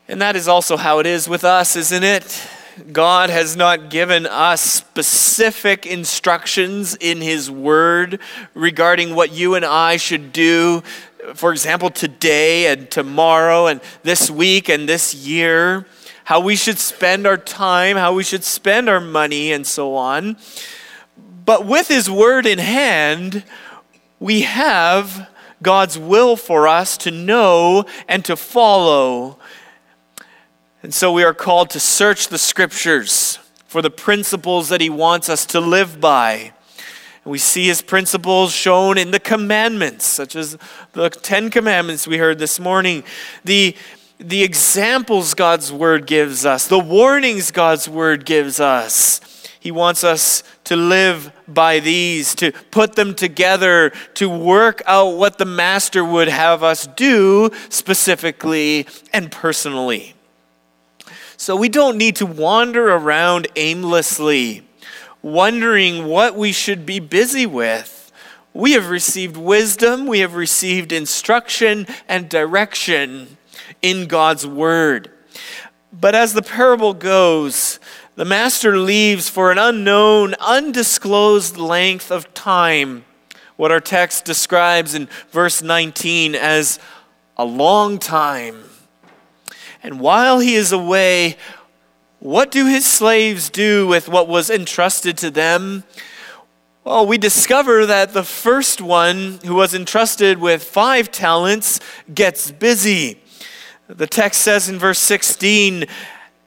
And 0.07 0.21
that 0.21 0.37
is 0.37 0.49
also 0.49 0.77
how 0.77 0.99
it 0.99 1.07
is 1.07 1.31
with 1.31 1.45
us, 1.45 1.77
isn't 1.77 2.05
it? 2.05 2.47
God 2.93 3.31
has 3.31 3.57
not 3.57 3.89
given 3.89 4.27
us 4.27 4.61
specific 4.61 5.87
instructions 5.87 6.95
in 6.97 7.23
His 7.23 7.51
Word 7.51 8.21
regarding 8.53 9.15
what 9.15 9.33
you 9.33 9.55
and 9.55 9.65
I 9.65 9.97
should 9.97 10.31
do, 10.31 10.83
for 11.35 11.53
example, 11.53 11.89
today 11.89 12.67
and 12.67 12.91
tomorrow 12.91 13.67
and 13.67 13.81
this 14.03 14.31
week 14.31 14.69
and 14.69 14.87
this 14.87 15.15
year, 15.15 15.87
how 16.25 16.41
we 16.41 16.55
should 16.55 16.79
spend 16.79 17.27
our 17.27 17.39
time, 17.39 17.97
how 17.97 18.13
we 18.13 18.25
should 18.25 18.45
spend 18.45 18.91
our 18.91 19.01
money, 19.01 19.53
and 19.53 19.67
so 19.67 19.95
on. 19.95 20.37
But 21.47 21.65
with 21.65 21.89
His 21.89 22.11
Word 22.11 22.45
in 22.45 22.59
hand, 22.59 23.43
we 24.21 24.43
have 24.43 25.31
God's 25.63 25.99
will 25.99 26.37
for 26.37 26.69
us 26.69 26.99
to 26.99 27.11
know 27.11 27.87
and 28.07 28.23
to 28.27 28.37
follow. 28.37 29.39
And 30.85 30.93
so 30.93 31.11
we 31.11 31.25
are 31.25 31.33
called 31.33 31.71
to 31.71 31.81
search 31.81 32.29
the 32.29 32.37
scriptures 32.37 33.39
for 33.67 33.81
the 33.81 33.89
principles 33.89 34.69
that 34.69 34.83
He 34.83 34.91
wants 34.91 35.31
us 35.31 35.47
to 35.47 35.59
live 35.59 35.99
by. 35.99 36.53
And 37.25 37.33
we 37.33 37.39
see 37.39 37.69
His 37.69 37.81
principles 37.81 38.53
shown 38.53 38.99
in 38.99 39.11
the 39.11 39.19
commandments, 39.19 40.05
such 40.05 40.37
as 40.37 40.59
the 40.93 41.09
Ten 41.09 41.49
Commandments 41.49 42.07
we 42.07 42.19
heard 42.19 42.39
this 42.39 42.61
morning, 42.61 43.03
the 43.45 43.75
the 44.19 44.43
examples 44.43 45.33
God's 45.33 45.73
word 45.73 46.07
gives 46.07 46.45
us, 46.45 46.69
the 46.69 46.79
warnings 46.79 47.51
God's 47.51 47.89
word 47.89 48.27
gives 48.27 48.61
us. 48.61 49.23
He 49.59 49.71
wants 49.71 50.05
us 50.05 50.43
to 50.65 50.77
live 50.77 51.33
by 51.49 51.81
these, 51.81 52.35
to 52.35 52.53
put 52.71 52.95
them 52.95 53.15
together, 53.15 53.91
to 54.15 54.29
work 54.29 54.83
out 54.85 55.17
what 55.17 55.39
the 55.39 55.47
Master 55.47 56.05
would 56.05 56.29
have 56.29 56.63
us 56.63 56.87
do 56.87 57.51
specifically 57.71 58.87
and 59.15 59.33
personally. 59.33 60.14
So 61.45 61.57
we 61.57 61.69
don't 61.69 61.99
need 61.99 62.17
to 62.17 62.25
wander 62.25 62.89
around 62.89 63.49
aimlessly, 63.55 64.63
wondering 65.21 66.07
what 66.07 66.37
we 66.37 66.53
should 66.53 66.87
be 66.87 67.01
busy 67.01 67.45
with. 67.45 68.11
We 68.55 68.73
have 68.73 68.89
received 68.89 69.37
wisdom, 69.37 70.07
we 70.07 70.21
have 70.21 70.37
received 70.37 70.91
instruction 70.91 71.87
and 72.09 72.31
direction 72.31 73.37
in 73.83 74.07
God's 74.07 74.47
Word. 74.47 75.11
But 75.93 76.15
as 76.15 76.33
the 76.33 76.41
parable 76.41 76.95
goes, 76.95 77.79
the 78.15 78.25
master 78.25 78.79
leaves 78.79 79.29
for 79.29 79.53
an 79.53 79.59
unknown, 79.59 80.33
undisclosed 80.41 81.59
length 81.59 82.11
of 82.11 82.33
time, 82.33 83.05
what 83.57 83.71
our 83.71 83.81
text 83.81 84.25
describes 84.25 84.95
in 84.95 85.11
verse 85.31 85.61
19 85.61 86.37
as 86.37 86.79
a 87.37 87.45
long 87.45 87.99
time. 87.99 88.65
And 89.85 90.01
while 90.01 90.41
he 90.41 90.55
is 90.55 90.73
away, 90.73 91.37
what 92.19 92.51
do 92.51 92.67
his 92.67 92.87
slaves 92.87 93.51
do 93.51 93.87
with 93.87 94.09
what 94.09 94.27
was 94.27 94.49
entrusted 94.49 95.19
to 95.19 95.31
them? 95.31 95.85
Well, 96.83 97.07
we 97.07 97.19
discover 97.19 97.87
that 97.87 98.13
the 98.15 98.25
first 98.25 98.81
one 98.81 99.39
who 99.45 99.55
was 99.55 99.75
entrusted 99.75 100.39
with 100.39 100.65
five 100.65 101.13
talents 101.13 101.81
gets 102.13 102.51
busy. 102.51 103.21
The 103.87 104.07
text 104.07 104.41
says 104.41 104.69
in 104.69 104.79
verse 104.79 104.99
16, 104.99 105.85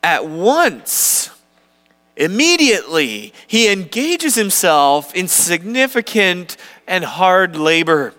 at 0.04 0.28
once 0.28 1.30
Immediately, 2.18 3.32
he 3.46 3.72
engages 3.72 4.34
himself 4.34 5.14
in 5.14 5.28
significant 5.28 6.58
and 6.88 7.06
hard 7.06 7.56
labor. 7.56 8.16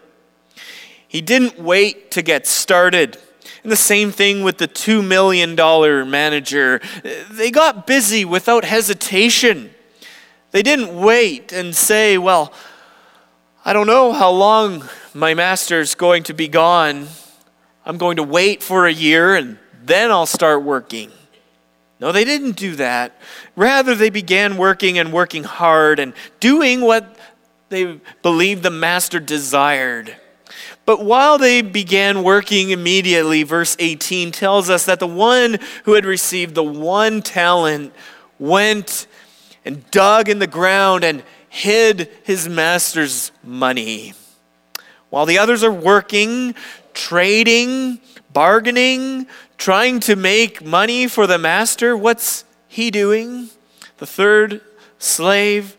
He 1.08 1.20
didn't 1.20 1.58
wait 1.58 2.12
to 2.12 2.22
get 2.22 2.46
started. 2.46 3.18
And 3.68 3.72
the 3.74 3.76
same 3.76 4.12
thing 4.12 4.44
with 4.44 4.56
the 4.56 4.66
$2 4.66 5.06
million 5.06 5.54
manager. 6.08 6.80
They 7.30 7.50
got 7.50 7.86
busy 7.86 8.24
without 8.24 8.64
hesitation. 8.64 9.74
They 10.52 10.62
didn't 10.62 10.98
wait 10.98 11.52
and 11.52 11.76
say, 11.76 12.16
Well, 12.16 12.54
I 13.66 13.74
don't 13.74 13.86
know 13.86 14.14
how 14.14 14.30
long 14.30 14.88
my 15.12 15.34
master's 15.34 15.94
going 15.94 16.22
to 16.22 16.32
be 16.32 16.48
gone. 16.48 17.08
I'm 17.84 17.98
going 17.98 18.16
to 18.16 18.22
wait 18.22 18.62
for 18.62 18.86
a 18.86 18.90
year 18.90 19.34
and 19.34 19.58
then 19.84 20.10
I'll 20.10 20.24
start 20.24 20.62
working. 20.62 21.12
No, 22.00 22.10
they 22.10 22.24
didn't 22.24 22.56
do 22.56 22.74
that. 22.76 23.20
Rather, 23.54 23.94
they 23.94 24.08
began 24.08 24.56
working 24.56 24.98
and 24.98 25.12
working 25.12 25.44
hard 25.44 25.98
and 25.98 26.14
doing 26.40 26.80
what 26.80 27.18
they 27.68 28.00
believed 28.22 28.62
the 28.62 28.70
master 28.70 29.20
desired. 29.20 30.16
But 30.88 31.04
while 31.04 31.36
they 31.36 31.60
began 31.60 32.22
working 32.22 32.70
immediately, 32.70 33.42
verse 33.42 33.76
18 33.78 34.32
tells 34.32 34.70
us 34.70 34.86
that 34.86 35.00
the 35.00 35.06
one 35.06 35.58
who 35.84 35.92
had 35.92 36.06
received 36.06 36.54
the 36.54 36.62
one 36.62 37.20
talent 37.20 37.92
went 38.38 39.06
and 39.66 39.84
dug 39.90 40.30
in 40.30 40.38
the 40.38 40.46
ground 40.46 41.04
and 41.04 41.22
hid 41.50 42.08
his 42.22 42.48
master's 42.48 43.32
money. 43.44 44.14
While 45.10 45.26
the 45.26 45.36
others 45.36 45.62
are 45.62 45.70
working, 45.70 46.54
trading, 46.94 48.00
bargaining, 48.32 49.26
trying 49.58 50.00
to 50.00 50.16
make 50.16 50.64
money 50.64 51.06
for 51.06 51.26
the 51.26 51.36
master, 51.36 51.98
what's 51.98 52.46
he 52.66 52.90
doing? 52.90 53.50
The 53.98 54.06
third 54.06 54.62
slave, 54.98 55.76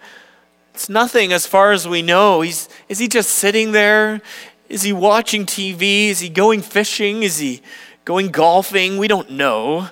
it's 0.79 0.87
nothing 0.87 1.33
as 1.33 1.47
far 1.47 1.71
as 1.71 1.87
we 1.87 2.01
know. 2.01 2.39
He's, 2.41 2.69
is 2.87 2.99
he 2.99 3.07
just 3.07 3.31
sitting 3.31 3.71
there? 3.71 4.21
Is 4.69 4.83
he 4.83 4.93
watching 4.93 5.45
TV? 5.45 6.07
Is 6.07 6.19
he 6.19 6.29
going 6.29 6.61
fishing? 6.61 7.23
Is 7.23 7.39
he 7.39 7.61
going 8.05 8.27
golfing? 8.27 8.97
We 8.97 9.07
don't 9.07 9.31
know. 9.31 9.89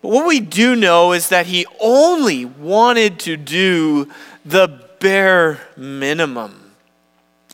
But 0.00 0.08
what 0.08 0.26
we 0.26 0.40
do 0.40 0.74
know 0.74 1.12
is 1.12 1.28
that 1.28 1.46
he 1.46 1.66
only 1.78 2.44
wanted 2.44 3.18
to 3.20 3.36
do 3.36 4.10
the 4.44 4.82
bare 4.98 5.60
minimum, 5.76 6.72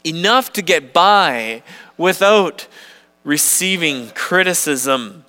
enough 0.05 0.53
to 0.55 0.63
get 0.63 0.93
by 0.93 1.63
without 1.99 2.69
receiving 3.25 4.11
criticism. 4.11 5.25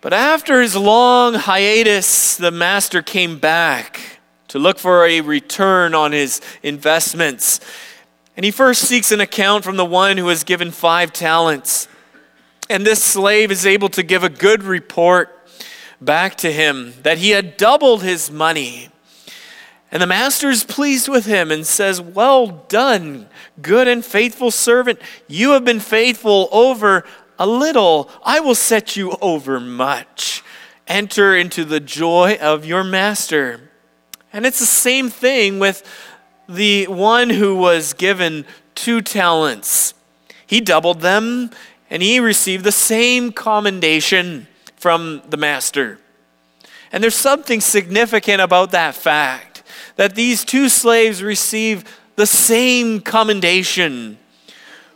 But 0.00 0.12
after 0.12 0.60
his 0.60 0.74
long 0.74 1.34
hiatus, 1.34 2.36
the 2.36 2.50
master 2.50 3.02
came 3.02 3.38
back 3.38 4.20
to 4.48 4.58
look 4.58 4.78
for 4.78 5.06
a 5.06 5.20
return 5.20 5.94
on 5.94 6.12
his 6.12 6.40
investments. 6.62 7.60
And 8.36 8.44
he 8.44 8.50
first 8.50 8.82
seeks 8.82 9.12
an 9.12 9.20
account 9.20 9.64
from 9.64 9.76
the 9.76 9.84
one 9.84 10.16
who 10.16 10.28
has 10.28 10.44
given 10.44 10.70
five 10.70 11.12
talents. 11.12 11.88
And 12.70 12.86
this 12.86 13.02
slave 13.02 13.50
is 13.50 13.66
able 13.66 13.90
to 13.90 14.02
give 14.02 14.24
a 14.24 14.30
good 14.30 14.62
report 14.62 15.38
back 16.00 16.36
to 16.36 16.50
him 16.50 16.94
that 17.02 17.18
he 17.18 17.30
had 17.30 17.56
doubled 17.56 18.02
his 18.02 18.30
money. 18.30 18.88
And 19.90 20.00
the 20.00 20.06
master 20.06 20.48
is 20.48 20.64
pleased 20.64 21.08
with 21.08 21.26
him 21.26 21.50
and 21.50 21.66
says, 21.66 22.00
Well 22.00 22.64
done, 22.68 23.28
good 23.60 23.86
and 23.86 24.02
faithful 24.02 24.50
servant. 24.50 24.98
You 25.28 25.50
have 25.50 25.66
been 25.66 25.80
faithful 25.80 26.48
over 26.50 27.04
a 27.38 27.46
little, 27.46 28.10
I 28.24 28.40
will 28.40 28.54
set 28.54 28.96
you 28.96 29.16
over 29.20 29.60
much. 29.60 30.42
Enter 30.86 31.36
into 31.36 31.64
the 31.64 31.80
joy 31.80 32.38
of 32.40 32.64
your 32.64 32.84
master. 32.84 33.68
And 34.32 34.46
it's 34.46 34.60
the 34.60 34.66
same 34.66 35.10
thing 35.10 35.58
with 35.58 35.82
the 36.48 36.86
one 36.86 37.30
who 37.30 37.56
was 37.56 37.92
given 37.92 38.44
two 38.74 39.00
talents. 39.00 39.94
He 40.46 40.60
doubled 40.60 41.00
them 41.00 41.50
and 41.90 42.02
he 42.02 42.20
received 42.20 42.64
the 42.64 42.72
same 42.72 43.32
commendation 43.32 44.48
from 44.76 45.22
the 45.28 45.36
master. 45.36 45.98
And 46.90 47.02
there's 47.02 47.14
something 47.14 47.60
significant 47.60 48.40
about 48.40 48.70
that 48.72 48.94
fact 48.94 49.62
that 49.96 50.14
these 50.14 50.44
two 50.44 50.68
slaves 50.68 51.22
receive 51.22 51.84
the 52.16 52.26
same 52.26 53.00
commendation 53.00 54.18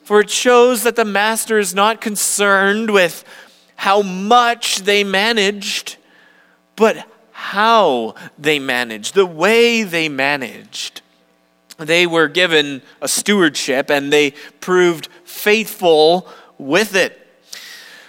for 0.06 0.20
it 0.20 0.30
shows 0.30 0.84
that 0.84 0.94
the 0.94 1.04
master 1.04 1.58
is 1.58 1.74
not 1.74 2.00
concerned 2.00 2.90
with 2.90 3.24
how 3.74 4.02
much 4.02 4.82
they 4.82 5.02
managed, 5.02 5.96
but 6.76 7.04
how 7.32 8.14
they 8.38 8.60
managed, 8.60 9.16
the 9.16 9.26
way 9.26 9.82
they 9.82 10.08
managed. 10.08 11.02
They 11.78 12.06
were 12.06 12.28
given 12.28 12.82
a 13.02 13.08
stewardship 13.08 13.90
and 13.90 14.12
they 14.12 14.32
proved 14.60 15.08
faithful 15.24 16.28
with 16.58 16.94
it. 16.94 17.22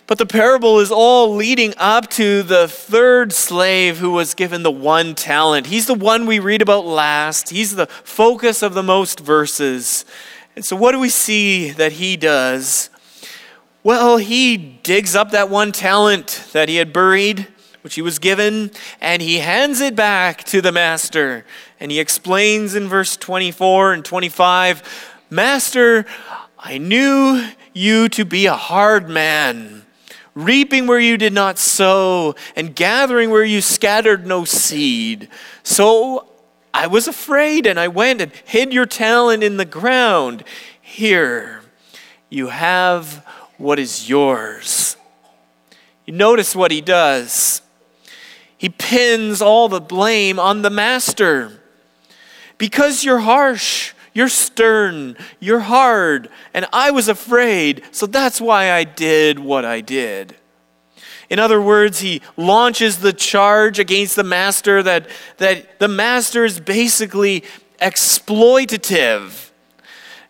But 0.08 0.20
the 0.20 0.26
parable 0.26 0.80
is 0.80 0.90
all 0.90 1.36
leading 1.36 1.74
up 1.76 2.10
to 2.12 2.42
the 2.42 2.70
third 2.70 3.34
slave 3.34 3.98
who 3.98 4.12
was 4.12 4.34
given 4.34 4.64
the 4.64 4.72
one 4.72 5.16
talent. 5.16 5.68
He's 5.68 5.86
the 5.86 5.94
one 5.94 6.26
we 6.26 6.40
read 6.40 6.62
about 6.62 6.86
last. 6.86 7.50
He's 7.50 7.76
the 7.76 7.88
focus 7.88 8.64
of 8.64 8.74
the 8.74 8.84
most 8.84 9.20
verses. 9.20 10.06
And 10.56 10.64
so, 10.64 10.78
what 10.78 10.94
do 10.94 11.00
we 11.00 11.10
see 11.10 11.72
that 11.72 11.94
he 11.94 12.16
does? 12.16 12.90
Well, 13.84 14.16
he 14.16 14.56
digs 14.56 15.14
up 15.14 15.32
that 15.32 15.50
one 15.50 15.74
talent 15.74 16.48
that 16.54 16.70
he 16.70 16.78
had 16.78 16.94
buried, 16.94 17.48
which 17.88 17.96
he 17.96 18.02
was 18.02 18.20
given, 18.20 18.70
and 19.00 19.22
he 19.22 19.38
hands 19.38 19.80
it 19.80 19.96
back 19.96 20.44
to 20.44 20.62
the 20.62 20.74
master. 20.74 21.46
And 21.80 21.90
he 21.90 22.02
explains 22.02 22.76
in 22.76 22.90
verse 22.90 23.16
24 23.16 23.94
and 23.94 24.04
25 24.04 25.16
Master, 25.30 26.06
I 26.60 26.80
knew 26.80 27.48
you 27.74 28.10
to 28.10 28.26
be 28.26 28.46
a 28.46 28.56
hard 28.56 29.08
man 29.08 29.86
reaping 30.36 30.86
where 30.86 31.00
you 31.00 31.18
did 31.18 31.32
not 31.32 31.58
sow, 31.58 32.36
and 32.58 32.76
gathering 32.76 33.30
where 33.30 33.46
you 33.46 33.62
scattered 33.62 34.28
no 34.28 34.44
seed. 34.44 35.30
So 35.64 36.28
I 36.74 36.88
was 36.88 37.08
afraid, 37.08 37.66
and 37.66 37.80
I 37.80 37.88
went 37.88 38.20
and 38.20 38.34
hid 38.44 38.74
your 38.74 38.86
talent 38.86 39.44
in 39.44 39.56
the 39.56 39.66
ground. 39.66 40.44
Here, 40.82 41.62
you 42.30 42.48
have 42.48 43.26
what 43.58 43.80
is 43.80 44.10
yours. 44.10 44.98
You 46.08 46.14
notice 46.14 46.56
what 46.56 46.72
he 46.72 46.80
does. 46.80 47.62
He 48.58 48.70
pins 48.70 49.42
all 49.42 49.70
the 49.70 49.82
blame 49.82 50.40
on 50.40 50.62
the 50.62 50.70
master. 50.70 51.60
Because 52.58 53.04
you're 53.04 53.20
harsh, 53.20 53.94
you're 54.14 54.30
stern, 54.30 55.16
you're 55.40 55.60
hard, 55.60 56.30
and 56.54 56.66
I 56.74 56.90
was 56.90 57.08
afraid, 57.08 57.84
so 57.92 58.08
that's 58.08 58.42
why 58.42 58.72
I 58.72 58.84
did 58.84 59.38
what 59.38 59.64
I 59.64 59.82
did. 59.82 60.36
In 61.30 61.40
other 61.40 61.62
words, 61.62 62.00
he 62.00 62.22
launches 62.36 63.00
the 63.00 63.14
charge 63.14 63.80
against 63.80 64.16
the 64.16 64.24
master 64.24 64.82
that, 64.82 65.08
that 65.38 65.78
the 65.80 65.88
master 65.88 66.46
is 66.46 66.60
basically 66.60 67.44
exploitative, 67.82 69.52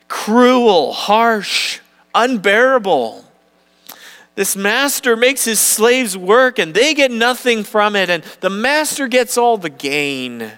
cruel, 0.08 0.92
harsh, 0.92 1.80
unbearable. 2.14 3.24
This 4.38 4.56
master 4.56 5.16
makes 5.16 5.46
his 5.46 5.60
slaves 5.60 6.16
work 6.16 6.60
and 6.60 6.76
they 6.76 6.94
get 6.94 7.10
nothing 7.10 7.64
from 7.64 7.96
it, 7.96 8.08
and 8.08 8.24
the 8.40 8.52
master 8.52 9.08
gets 9.08 9.36
all 9.36 9.58
the 9.58 9.72
gain. 9.72 10.52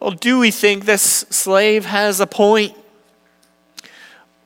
Well, 0.00 0.10
do 0.10 0.40
we 0.40 0.50
think 0.50 0.84
this 0.84 1.02
slave 1.30 1.84
has 1.84 2.18
a 2.18 2.26
point? 2.26 2.74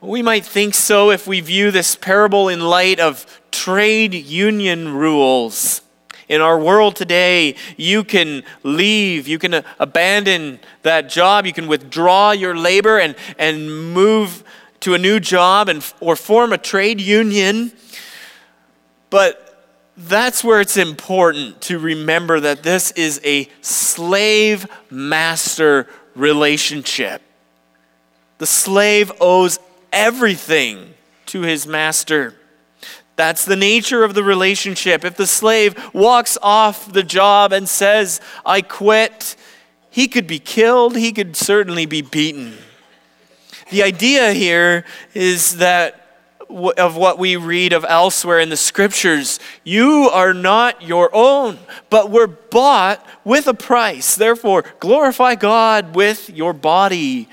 We 0.03 0.21
might 0.21 0.45
think 0.45 0.75
so 0.75 1.11
if 1.11 1.27
we 1.27 1.41
view 1.41 1.71
this 1.71 1.97
parable 1.97 2.51
in 2.51 2.61
light 2.61 3.01
of 3.01 3.25
trade 3.51 4.13
union 4.13 4.93
rules. 4.93 5.81
In 6.29 6.43
our 6.43 6.59
world 6.59 6.95
today, 6.95 7.57
you 7.79 8.05
can 8.05 8.43
leave, 8.63 9.27
you 9.27 9.39
can 9.39 9.65
abandon 9.79 10.61
that 10.83 11.09
job, 11.09 11.47
you 11.47 11.55
can 11.55 11.69
withdraw 11.69 12.33
your 12.33 12.55
labor 12.55 12.99
and, 12.99 13.17
and 13.39 13.95
move 13.95 14.45
to 14.81 14.95
a 14.95 14.99
new 14.99 15.21
job 15.21 15.69
and, 15.69 15.93
or 16.01 16.17
form 16.17 16.53
a 16.53 16.59
trade 16.59 17.01
union. 17.01 17.73
But 19.11 19.47
that's 19.97 20.43
where 20.43 20.61
it's 20.61 20.77
important 20.77 21.61
to 21.63 21.79
remember 21.79 22.41
that 22.41 22.63
this 22.63 22.91
is 22.93 23.21
a 23.25 23.49
slave 23.61 24.67
master 24.91 25.87
relationship. 26.15 27.23
The 28.39 28.47
slave 28.47 29.13
owes 29.21 29.59
everything 29.93 30.95
to 31.27 31.43
his 31.43 31.67
master. 31.67 32.35
That's 33.17 33.45
the 33.45 33.57
nature 33.57 34.03
of 34.03 34.15
the 34.15 34.23
relationship. 34.23 35.05
If 35.05 35.17
the 35.17 35.27
slave 35.27 35.77
walks 35.93 36.39
off 36.41 36.91
the 36.91 37.03
job 37.03 37.53
and 37.53 37.69
says, 37.69 38.21
I 38.47 38.63
quit, 38.63 39.37
he 39.91 40.09
could 40.09 40.27
be 40.27 40.39
killed, 40.39 40.97
he 40.97 41.13
could 41.13 41.37
certainly 41.37 41.85
be 41.85 42.01
beaten. 42.01 42.57
The 43.71 43.83
idea 43.85 44.33
here 44.33 44.85
is 45.15 45.57
that 45.59 45.97
of 46.51 46.97
what 46.97 47.19
we 47.19 47.37
read 47.37 47.73
of 47.73 47.87
elsewhere 47.89 48.41
in 48.41 48.49
the 48.49 48.57
scriptures. 48.57 49.39
You 49.63 50.11
are 50.13 50.35
not 50.35 50.83
your 50.83 51.11
own, 51.13 51.59
but 51.91 52.11
we're 52.11 52.27
bought 52.27 53.07
with 53.25 53.47
a 53.47 53.55
price. 53.55 54.17
Therefore, 54.17 54.65
glorify 54.81 55.37
God 55.37 55.95
with 55.95 56.29
your 56.29 56.53
body. 56.53 57.29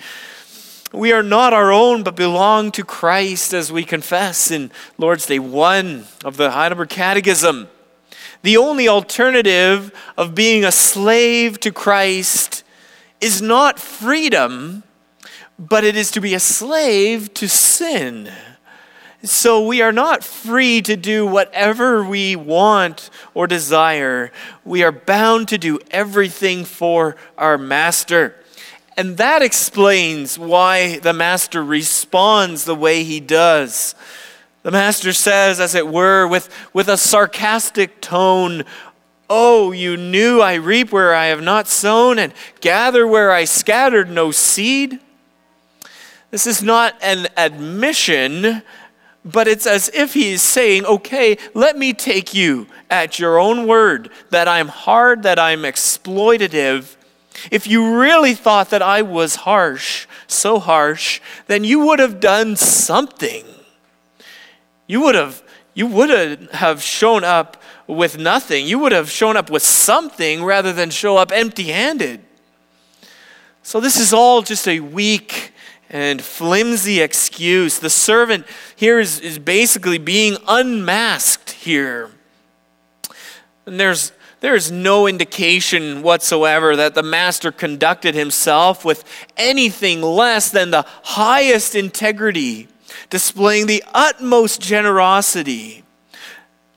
We 0.94 1.12
are 1.12 1.24
not 1.24 1.54
our 1.54 1.72
own, 1.72 2.04
but 2.04 2.16
belong 2.16 2.72
to 2.74 2.86
Christ, 2.86 3.54
as 3.54 3.72
we 3.72 3.84
confess 3.84 4.52
in 4.52 4.72
Lord's 4.98 5.26
Day 5.26 5.40
1 5.40 6.06
of 6.24 6.38
the 6.38 6.52
Heidelberg 6.52 6.90
Catechism. 6.90 7.68
The 8.44 8.58
only 8.58 8.88
alternative 8.88 9.92
of 10.16 10.36
being 10.36 10.64
a 10.64 10.72
slave 10.72 11.60
to 11.62 11.72
Christ 11.72 12.64
is 13.20 13.42
not 13.42 13.80
freedom, 13.80 14.84
but 15.60 15.84
it 15.84 15.96
is 15.96 16.12
to 16.12 16.22
be 16.22 16.34
a 16.34 16.40
slave 16.40 17.34
to 17.36 17.48
sin. 17.48 18.32
So 19.24 19.66
we 19.66 19.82
are 19.82 19.92
not 19.92 20.24
free 20.24 20.82
to 20.84 20.96
do 20.96 21.26
whatever 21.26 22.04
we 22.04 22.36
want 22.36 23.10
or 23.34 23.48
desire. 23.48 24.32
We 24.64 24.84
are 24.84 24.92
bound 24.92 25.48
to 25.50 25.58
do 25.58 25.80
everything 25.90 26.66
for 26.66 27.16
our 27.38 27.58
master. 27.58 28.36
And 28.96 29.18
that 29.18 29.42
explains 29.42 30.38
why 30.38 31.00
the 31.00 31.14
master 31.14 31.64
responds 31.64 32.66
the 32.66 32.76
way 32.76 33.04
he 33.04 33.20
does. 33.20 33.96
The 34.64 34.72
master 34.72 35.14
says, 35.14 35.60
as 35.60 35.76
it 35.76 35.88
were, 35.88 36.28
with, 36.28 36.50
with 36.74 36.88
a 36.88 36.98
sarcastic 36.98 38.02
tone, 38.02 38.64
Oh, 39.30 39.72
you 39.72 39.98
knew 39.98 40.40
I 40.40 40.54
reap 40.54 40.92
where 40.92 41.14
I 41.14 41.26
have 41.26 41.42
not 41.42 41.68
sown 41.68 42.18
and 42.18 42.34
gather 42.62 43.06
where 43.06 43.32
I 43.32 43.44
scattered 43.44 44.10
no 44.10 44.32
seed. 44.32 45.00
This 46.32 46.46
is 46.46 46.62
not 46.62 46.96
an 47.02 47.28
admission 47.38 48.64
but 49.32 49.48
it's 49.48 49.68
as 49.68 49.90
if 49.94 50.14
he's 50.14 50.42
saying, 50.42 50.86
okay, 50.86 51.38
let 51.54 51.78
me 51.78 51.92
take 51.92 52.34
you 52.34 52.68
at 52.90 53.20
your 53.20 53.38
own 53.38 53.68
word 53.68 54.10
that 54.30 54.48
I'm 54.48 54.70
hard, 54.70 55.24
that 55.24 55.38
I'm 55.38 55.64
exploitative. 55.64 56.96
If 57.52 57.68
you 57.68 58.00
really 58.00 58.34
thought 58.34 58.70
that 58.70 58.82
I 58.82 59.02
was 59.02 59.36
harsh, 59.36 60.08
so 60.28 60.60
harsh, 60.60 61.20
then 61.48 61.66
you 61.66 61.80
would 61.86 62.00
have 62.00 62.22
done 62.22 62.56
something. 62.56 63.44
You 64.88 65.02
would 65.02 65.16
have, 65.16 65.44
you 65.74 65.88
would 65.88 66.10
have 66.54 66.82
shown 66.82 67.26
up 67.26 67.62
with 67.86 68.18
nothing. 68.18 68.66
You 68.66 68.80
would 68.80 68.94
have 68.94 69.12
shown 69.12 69.36
up 69.36 69.50
with 69.50 69.64
something 69.64 70.44
rather 70.44 70.72
than 70.72 70.90
show 70.90 71.18
up 71.18 71.34
empty 71.34 71.66
handed. 71.66 72.22
So 73.62 73.82
this 73.82 74.00
is 74.00 74.14
all 74.14 74.42
just 74.42 74.70
a 74.70 74.80
weak 74.80 75.52
and 75.90 76.22
flimsy 76.22 77.02
excuse. 77.02 77.80
The 77.80 77.90
servant 77.90 78.46
here 78.76 79.00
is, 79.00 79.20
is 79.20 79.40
basically 79.40 79.98
being 79.98 80.38
unmasked 80.48 81.52
here. 81.52 82.12
And 83.66 83.80
there's, 83.80 84.12
there's 84.40 84.72
no 84.72 85.08
indication 85.08 86.02
whatsoever 86.02 86.76
that 86.76 86.96
the 86.96 87.04
master 87.04 87.52
conducted 87.52 88.16
himself 88.16 88.86
with 88.86 89.04
anything 89.36 90.02
less 90.02 90.50
than 90.50 90.72
the 90.72 90.86
highest 91.04 91.76
integrity, 91.76 92.68
displaying 93.10 93.68
the 93.68 93.84
utmost 93.94 94.62
generosity. 94.62 95.84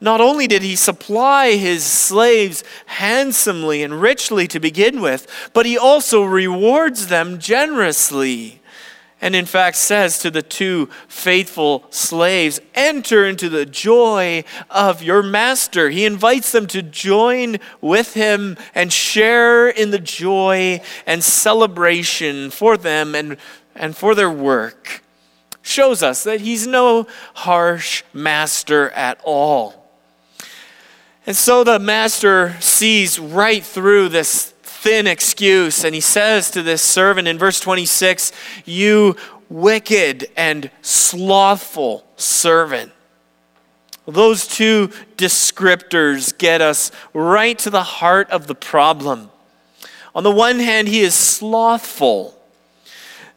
Not 0.01 0.23
only 0.23 0.46
did 0.46 0.62
he 0.62 0.77
supply 0.77 1.57
his 1.57 1.85
slaves 1.85 2.64
handsomely 2.87 3.83
and 3.83 4.01
richly 4.01 4.49
to 4.49 4.59
begin 4.59 5.03
with, 5.03 5.27
but 5.53 5.66
he 5.66 5.77
also 5.77 6.25
rewards 6.25 7.09
them 7.09 7.38
generously 7.38 8.60
and 9.20 9.35
in 9.35 9.44
fact 9.44 9.76
says 9.76 10.18
to 10.18 10.30
the 10.30 10.42
two 10.42 10.88
faithful 11.09 11.85
slaves, 11.90 12.61
Enter 12.74 13.26
into 13.26 13.48
the 13.48 13.66
joy 13.66 14.44
of 14.70 15.02
your 15.02 15.22
master. 15.22 15.90
He 15.90 16.04
invites 16.04 16.52
them 16.52 16.66
to 16.68 16.83
join 16.83 17.59
with 17.80 18.14
him 18.14 18.56
and 18.74 18.92
share 18.92 19.68
in 19.68 19.90
the 19.90 19.98
joy 19.98 20.80
and 21.06 21.22
celebration 21.22 22.50
for 22.50 22.76
them 22.76 23.14
and, 23.14 23.37
and 23.74 23.96
for 23.96 24.14
their 24.14 24.30
work. 24.30 25.02
Shows 25.62 26.02
us 26.02 26.24
that 26.24 26.40
he's 26.40 26.66
no 26.66 27.06
harsh 27.35 28.02
master 28.14 28.90
at 28.90 29.20
all. 29.24 29.90
And 31.26 31.37
so 31.37 31.62
the 31.62 31.78
master 31.78 32.56
sees 32.61 33.18
right 33.18 33.62
through 33.62 34.09
this 34.09 34.49
thin 34.80 35.06
excuse. 35.06 35.84
And 35.84 35.94
he 35.94 36.00
says 36.00 36.50
to 36.52 36.62
this 36.62 36.82
servant 36.82 37.28
in 37.28 37.38
verse 37.38 37.60
26, 37.60 38.32
You 38.64 39.16
wicked 39.50 40.28
and 40.36 40.70
slothful 40.80 42.04
servant. 42.16 42.92
Those 44.06 44.46
two 44.46 44.88
descriptors 45.16 46.36
get 46.36 46.62
us 46.62 46.90
right 47.12 47.58
to 47.58 47.70
the 47.70 47.82
heart 47.82 48.30
of 48.30 48.46
the 48.46 48.54
problem. 48.54 49.30
On 50.14 50.24
the 50.24 50.30
one 50.30 50.58
hand, 50.58 50.88
he 50.88 51.00
is 51.00 51.14
slothful. 51.14 52.39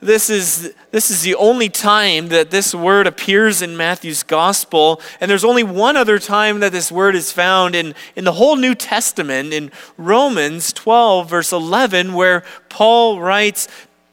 This 0.06 0.30
is, 0.30 0.74
this 0.92 1.10
is 1.10 1.22
the 1.22 1.36
only 1.36 1.70
time 1.70 2.28
that 2.30 2.52
this 2.52 2.76
word 2.76 3.08
appears 3.08 3.62
in 3.62 3.76
Matthew's 3.78 4.24
gospel, 4.24 5.02
and 5.20 5.30
there's 5.30 5.44
only 5.44 5.63
one 5.63 5.98
other 5.98 6.20
time 6.20 6.60
that 6.60 6.72
this 6.72 6.92
word 6.92 7.16
is 7.16 7.32
found 7.32 7.76
in, 7.76 7.96
in 8.16 8.24
the 8.24 8.34
whole 8.34 8.56
New 8.56 8.76
Testament, 8.76 9.54
in 9.54 9.72
Romans 9.98 10.74
12, 10.74 11.30
verse 11.30 11.52
11, 11.52 12.13
where 12.13 12.44
Paul 12.70 13.20
writes, 13.20 13.68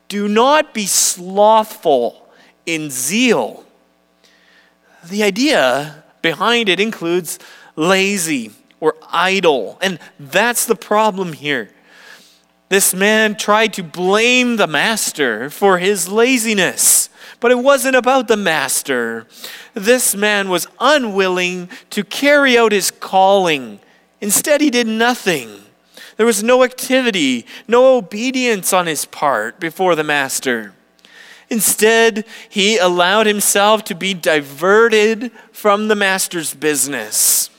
Do 0.08 0.28
not 0.28 0.72
be 0.72 0.86
slothful 0.86 2.28
in 2.66 2.90
zeal. 2.90 3.64
The 5.08 5.22
idea 5.22 6.04
behind 6.22 6.68
it 6.68 6.80
includes 6.80 7.38
lazy 7.76 8.52
or 8.80 8.96
idle, 9.10 9.78
and 9.80 9.98
that's 10.18 10.66
the 10.66 10.76
problem 10.76 11.32
here. 11.32 11.70
This 12.70 12.94
man 12.94 13.34
tried 13.34 13.72
to 13.74 13.82
blame 13.82 14.54
the 14.54 14.68
master 14.68 15.50
for 15.50 15.78
his 15.78 16.08
laziness, 16.08 17.10
but 17.40 17.50
it 17.50 17.58
wasn't 17.58 17.96
about 17.96 18.28
the 18.28 18.36
master. 18.36 19.26
This 19.74 20.14
man 20.14 20.48
was 20.48 20.68
unwilling 20.78 21.68
to 21.90 22.04
carry 22.04 22.56
out 22.56 22.70
his 22.70 22.92
calling. 22.92 23.80
Instead, 24.20 24.60
he 24.60 24.70
did 24.70 24.86
nothing. 24.86 25.50
There 26.16 26.26
was 26.26 26.44
no 26.44 26.62
activity, 26.62 27.44
no 27.66 27.96
obedience 27.96 28.72
on 28.72 28.86
his 28.86 29.04
part 29.04 29.58
before 29.58 29.96
the 29.96 30.04
master. 30.04 30.72
Instead, 31.48 32.24
he 32.48 32.78
allowed 32.78 33.26
himself 33.26 33.82
to 33.84 33.96
be 33.96 34.14
diverted 34.14 35.32
from 35.50 35.88
the 35.88 35.96
master's 35.96 36.54
business. 36.54 37.49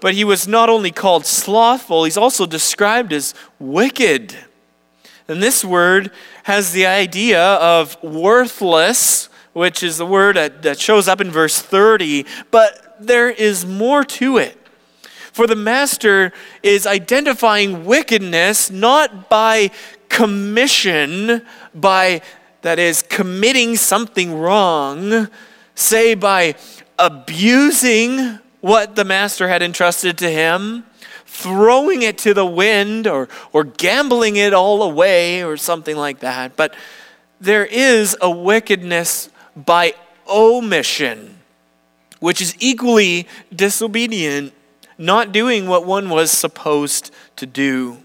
But 0.00 0.14
he 0.14 0.24
was 0.24 0.46
not 0.46 0.68
only 0.68 0.90
called 0.90 1.26
slothful, 1.26 2.04
he's 2.04 2.16
also 2.16 2.46
described 2.46 3.12
as 3.12 3.34
wicked. 3.58 4.36
And 5.26 5.42
this 5.42 5.64
word 5.64 6.10
has 6.44 6.72
the 6.72 6.86
idea 6.86 7.42
of 7.42 8.02
worthless, 8.02 9.28
which 9.52 9.82
is 9.82 9.98
the 9.98 10.06
word 10.06 10.36
that, 10.36 10.62
that 10.62 10.80
shows 10.80 11.08
up 11.08 11.20
in 11.20 11.30
verse 11.30 11.60
30, 11.60 12.24
but 12.50 12.96
there 13.00 13.28
is 13.28 13.66
more 13.66 14.04
to 14.04 14.38
it. 14.38 14.56
For 15.32 15.46
the 15.46 15.56
master 15.56 16.32
is 16.62 16.86
identifying 16.86 17.84
wickedness 17.84 18.70
not 18.70 19.28
by 19.28 19.70
commission, 20.08 21.42
by 21.74 22.22
that 22.62 22.78
is 22.78 23.02
committing 23.02 23.76
something 23.76 24.36
wrong, 24.36 25.28
say 25.74 26.14
by 26.14 26.54
abusing 26.98 28.38
what 28.60 28.96
the 28.96 29.04
master 29.04 29.48
had 29.48 29.62
entrusted 29.62 30.18
to 30.18 30.30
him, 30.30 30.84
throwing 31.26 32.02
it 32.02 32.18
to 32.18 32.34
the 32.34 32.46
wind 32.46 33.06
or, 33.06 33.28
or 33.52 33.64
gambling 33.64 34.36
it 34.36 34.52
all 34.52 34.82
away 34.82 35.44
or 35.44 35.56
something 35.56 35.96
like 35.96 36.20
that. 36.20 36.56
But 36.56 36.74
there 37.40 37.66
is 37.66 38.16
a 38.20 38.30
wickedness 38.30 39.30
by 39.54 39.94
omission, 40.28 41.38
which 42.20 42.40
is 42.40 42.56
equally 42.58 43.28
disobedient, 43.54 44.52
not 44.96 45.32
doing 45.32 45.68
what 45.68 45.86
one 45.86 46.10
was 46.10 46.30
supposed 46.30 47.12
to 47.36 47.46
do. 47.46 47.98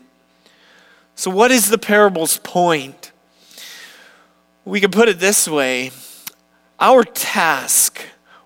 So, 1.16 1.32
what 1.32 1.52
is 1.52 1.70
the 1.70 1.78
parable's 1.78 2.38
point? 2.38 3.12
We 4.66 4.80
can 4.80 4.92
put 4.92 5.10
it 5.10 5.20
this 5.20 5.48
way 5.48 5.92
our 6.80 7.04
task 7.04 8.04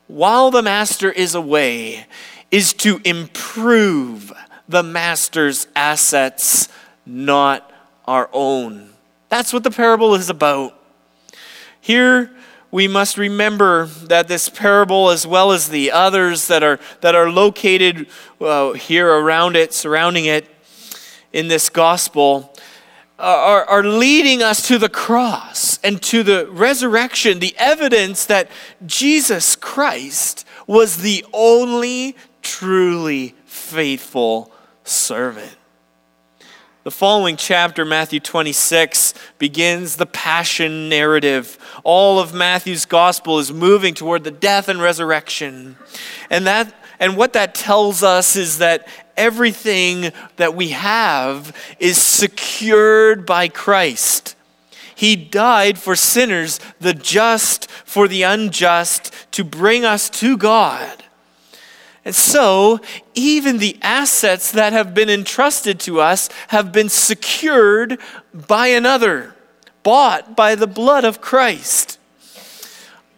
while 0.08 0.52
the 0.52 0.62
master 0.62 1.12
is 1.12 1.36
away 1.36 2.06
is 2.50 2.74
to 2.74 3.02
improve 3.04 4.32
the 4.68 4.84
master's 4.84 5.68
assets, 5.76 6.70
not 7.06 7.72
our 8.06 8.30
own. 8.32 8.90
That's 9.30 9.52
what 9.52 9.64
the 9.64 9.72
parable 9.72 10.16
is 10.16 10.30
about. 10.30 10.74
Here, 11.82 12.32
we 12.72 12.88
must 12.88 13.18
remember 13.18 13.86
that 13.86 14.28
this 14.28 14.50
parable, 14.50 15.10
as 15.10 15.28
well 15.28 15.52
as 15.52 15.70
the 15.70 15.92
others 15.92 16.48
that 16.48 16.64
are, 16.64 16.80
that 17.02 17.16
are 17.16 17.30
located 17.30 18.08
uh, 18.42 18.74
here 18.74 19.10
around 19.10 19.56
it, 19.56 19.74
surrounding 19.74 20.26
it 20.26 20.48
in 21.34 21.48
this 21.48 21.70
gospel, 21.70 22.54
are, 23.20 23.66
are 23.66 23.84
leading 23.84 24.42
us 24.42 24.68
to 24.68 24.78
the 24.78 24.90
cross 24.90 25.67
and 25.88 26.02
to 26.02 26.22
the 26.22 26.46
resurrection, 26.52 27.40
the 27.40 27.56
evidence 27.58 28.26
that 28.26 28.52
Jesus 28.86 29.56
Christ 29.56 30.46
was 30.68 30.98
the 30.98 31.26
only 31.32 32.18
truly 32.42 33.36
faithful 33.46 34.52
servant. 34.84 35.56
The 36.84 36.92
following 36.92 37.38
chapter, 37.38 37.86
Matthew 37.86 38.20
26, 38.20 39.14
begins 39.38 39.96
the 39.96 40.06
passion 40.06 40.90
narrative. 40.90 41.58
All 41.86 42.20
of 42.20 42.34
Matthew's 42.34 42.86
gospel 42.86 43.40
is 43.40 43.54
moving 43.54 43.94
toward 43.94 44.26
the 44.26 44.32
death 44.32 44.68
and 44.68 44.82
resurrection. 44.82 45.78
And 46.30 46.46
that 46.48 46.76
and 47.00 47.16
what 47.16 47.32
that 47.32 47.56
tells 47.56 48.04
us 48.04 48.36
is 48.36 48.58
that 48.58 48.90
everything 49.16 50.12
that 50.36 50.54
we 50.54 50.70
have 50.70 51.56
is 51.80 51.98
secured 51.98 53.26
by 53.26 53.48
Christ. 53.48 54.37
He 54.98 55.16
died 55.16 55.78
for 55.78 55.96
sinners, 55.96 56.60
the 56.80 56.96
just 56.96 57.70
for 57.70 58.08
the 58.08 58.24
unjust, 58.24 59.14
to 59.34 59.44
bring 59.44 59.86
us 59.86 60.10
to 60.10 60.36
God. 60.36 61.04
And 62.04 62.16
so, 62.16 62.80
even 63.14 63.60
the 63.60 63.78
assets 63.84 64.52
that 64.54 64.74
have 64.74 64.96
been 64.96 65.08
entrusted 65.08 65.80
to 65.82 66.02
us 66.02 66.30
have 66.48 66.72
been 66.72 66.90
secured 66.90 68.00
by 68.34 68.70
another, 68.70 69.36
bought 69.84 70.36
by 70.36 70.56
the 70.56 70.66
blood 70.66 71.06
of 71.06 71.22
Christ. 71.22 72.00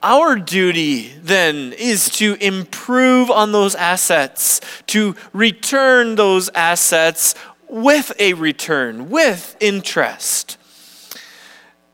Our 0.03 0.35
duty 0.35 1.13
then 1.21 1.71
is 1.71 2.09
to 2.17 2.35
improve 2.41 3.31
on 3.31 3.53
those 3.53 3.73
assets, 3.73 4.59
to 4.87 5.15
return 5.31 6.15
those 6.15 6.49
assets 6.49 7.35
with 7.69 8.11
a 8.19 8.33
return, 8.33 9.09
with 9.09 9.55
interest. 9.61 10.57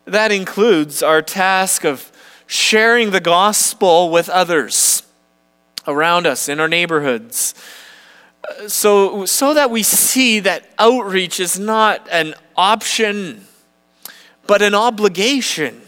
That 0.06 0.32
includes 0.32 1.02
our 1.02 1.22
task 1.22 1.84
of 1.84 2.12
sharing 2.48 3.12
the 3.12 3.20
gospel 3.20 4.12
with 4.12 4.30
others 4.30 5.04
around 5.88 6.28
us 6.28 6.48
in 6.48 6.60
our 6.60 6.68
neighborhoods. 6.68 7.56
So, 8.68 9.26
so 9.26 9.56
that 9.56 9.72
we 9.72 9.82
see 9.82 10.40
that 10.42 10.70
outreach 10.78 11.40
is 11.40 11.58
not 11.58 12.08
an 12.12 12.36
option, 12.56 13.48
but 14.46 14.62
an 14.62 14.76
obligation. 14.76 15.82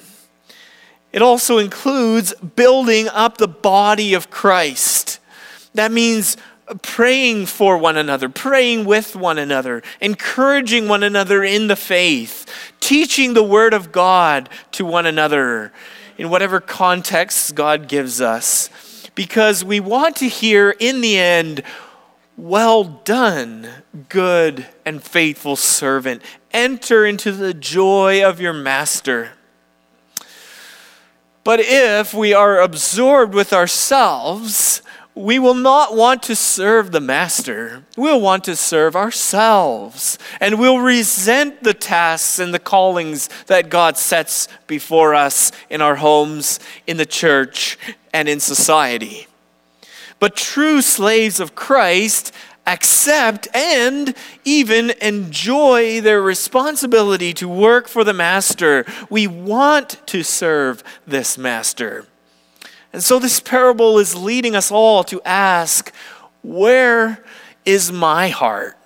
It 1.12 1.22
also 1.22 1.60
includes 1.60 2.34
building 2.34 3.08
up 3.10 3.38
the 3.38 3.48
body 3.48 4.14
of 4.16 4.30
Christ. 4.32 5.20
That 5.76 5.92
means 5.92 6.38
praying 6.82 7.46
for 7.46 7.78
one 7.78 7.98
another, 7.98 8.30
praying 8.30 8.86
with 8.86 9.16
one 9.16 9.38
another, 9.38 9.82
encouraging 10.02 10.88
one 10.88 11.04
another 11.04 11.44
in 11.44 11.68
the 11.68 11.76
faith, 11.76 12.46
teaching 12.80 13.34
the 13.34 13.44
Word 13.44 13.74
of 13.74 13.92
God 13.92 14.50
to 14.74 14.86
one 14.86 15.06
another 15.06 15.72
in 16.18 16.30
whatever 16.30 16.60
context 16.60 17.56
God 17.56 17.88
gives 17.88 18.20
us. 18.22 18.70
Because 19.16 19.64
we 19.64 19.80
want 19.80 20.18
to 20.18 20.28
hear 20.28 20.76
in 20.80 21.02
the 21.02 21.18
end, 21.18 21.64
well 22.36 22.84
done, 22.84 23.68
good 24.10 24.68
and 24.86 25.02
faithful 25.02 25.56
servant. 25.56 26.22
Enter 26.52 27.06
into 27.06 27.32
the 27.32 27.54
joy 27.54 28.24
of 28.24 28.40
your 28.40 28.54
master. 28.54 29.32
But 31.44 31.60
if 31.62 32.14
we 32.14 32.34
are 32.34 32.60
absorbed 32.60 33.34
with 33.34 33.54
ourselves, 33.54 34.82
we 35.18 35.40
will 35.40 35.56
not 35.56 35.96
want 35.96 36.22
to 36.24 36.36
serve 36.36 36.92
the 36.92 37.02
master. 37.02 37.84
We'll 37.98 38.22
want 38.22 38.44
to 38.44 38.56
serve 38.56 38.96
ourselves. 38.96 40.20
And 40.40 40.60
we'll 40.60 40.80
resent 40.80 41.64
the 41.64 41.74
tasks 41.74 42.40
and 42.40 42.54
the 42.54 42.60
callings 42.60 43.28
that 43.48 43.70
God 43.70 43.98
sets 43.98 44.48
before 44.68 45.16
us 45.16 45.52
in 45.70 45.82
our 45.82 45.96
homes, 45.96 46.60
in 46.86 46.98
the 46.98 47.06
church, 47.06 47.78
and 48.14 48.30
in 48.30 48.40
society. 48.40 49.28
But 50.20 50.36
true 50.36 50.82
slaves 50.82 51.40
of 51.40 51.56
Christ 51.56 52.32
accept 52.68 53.48
and 53.56 54.14
even 54.46 54.92
enjoy 55.02 56.02
their 56.02 56.22
responsibility 56.22 57.34
to 57.34 57.48
work 57.48 57.88
for 57.88 58.04
the 58.04 58.14
master. 58.14 58.86
We 59.10 59.26
want 59.26 60.02
to 60.08 60.24
serve 60.24 60.84
this 61.08 61.38
master. 61.38 62.06
And 62.94 63.04
so 63.04 63.20
this 63.20 63.40
parable 63.40 64.00
is 64.00 64.16
leading 64.16 64.56
us 64.56 64.72
all 64.72 65.04
to 65.06 65.22
ask 65.24 65.94
where 66.42 67.24
is 67.66 67.92
my 67.92 68.30
heart? 68.30 68.78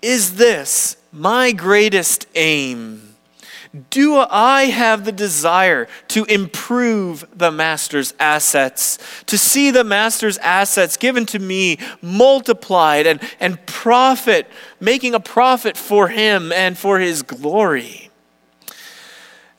Is 0.00 0.36
this 0.36 0.96
my 1.12 1.52
greatest 1.52 2.26
aim? 2.34 3.06
Do 3.90 4.16
I 4.16 4.64
have 4.64 5.04
the 5.04 5.12
desire 5.12 5.86
to 6.08 6.24
improve 6.24 7.26
the 7.34 7.50
master's 7.50 8.14
assets, 8.18 8.98
to 9.26 9.36
see 9.36 9.70
the 9.70 9.84
master's 9.84 10.38
assets 10.38 10.96
given 10.96 11.26
to 11.26 11.38
me 11.38 11.78
multiplied 12.00 13.06
and, 13.06 13.20
and 13.38 13.64
profit, 13.66 14.46
making 14.80 15.14
a 15.14 15.20
profit 15.20 15.76
for 15.76 16.08
him 16.08 16.52
and 16.52 16.78
for 16.78 16.98
his 16.98 17.22
glory? 17.22 18.05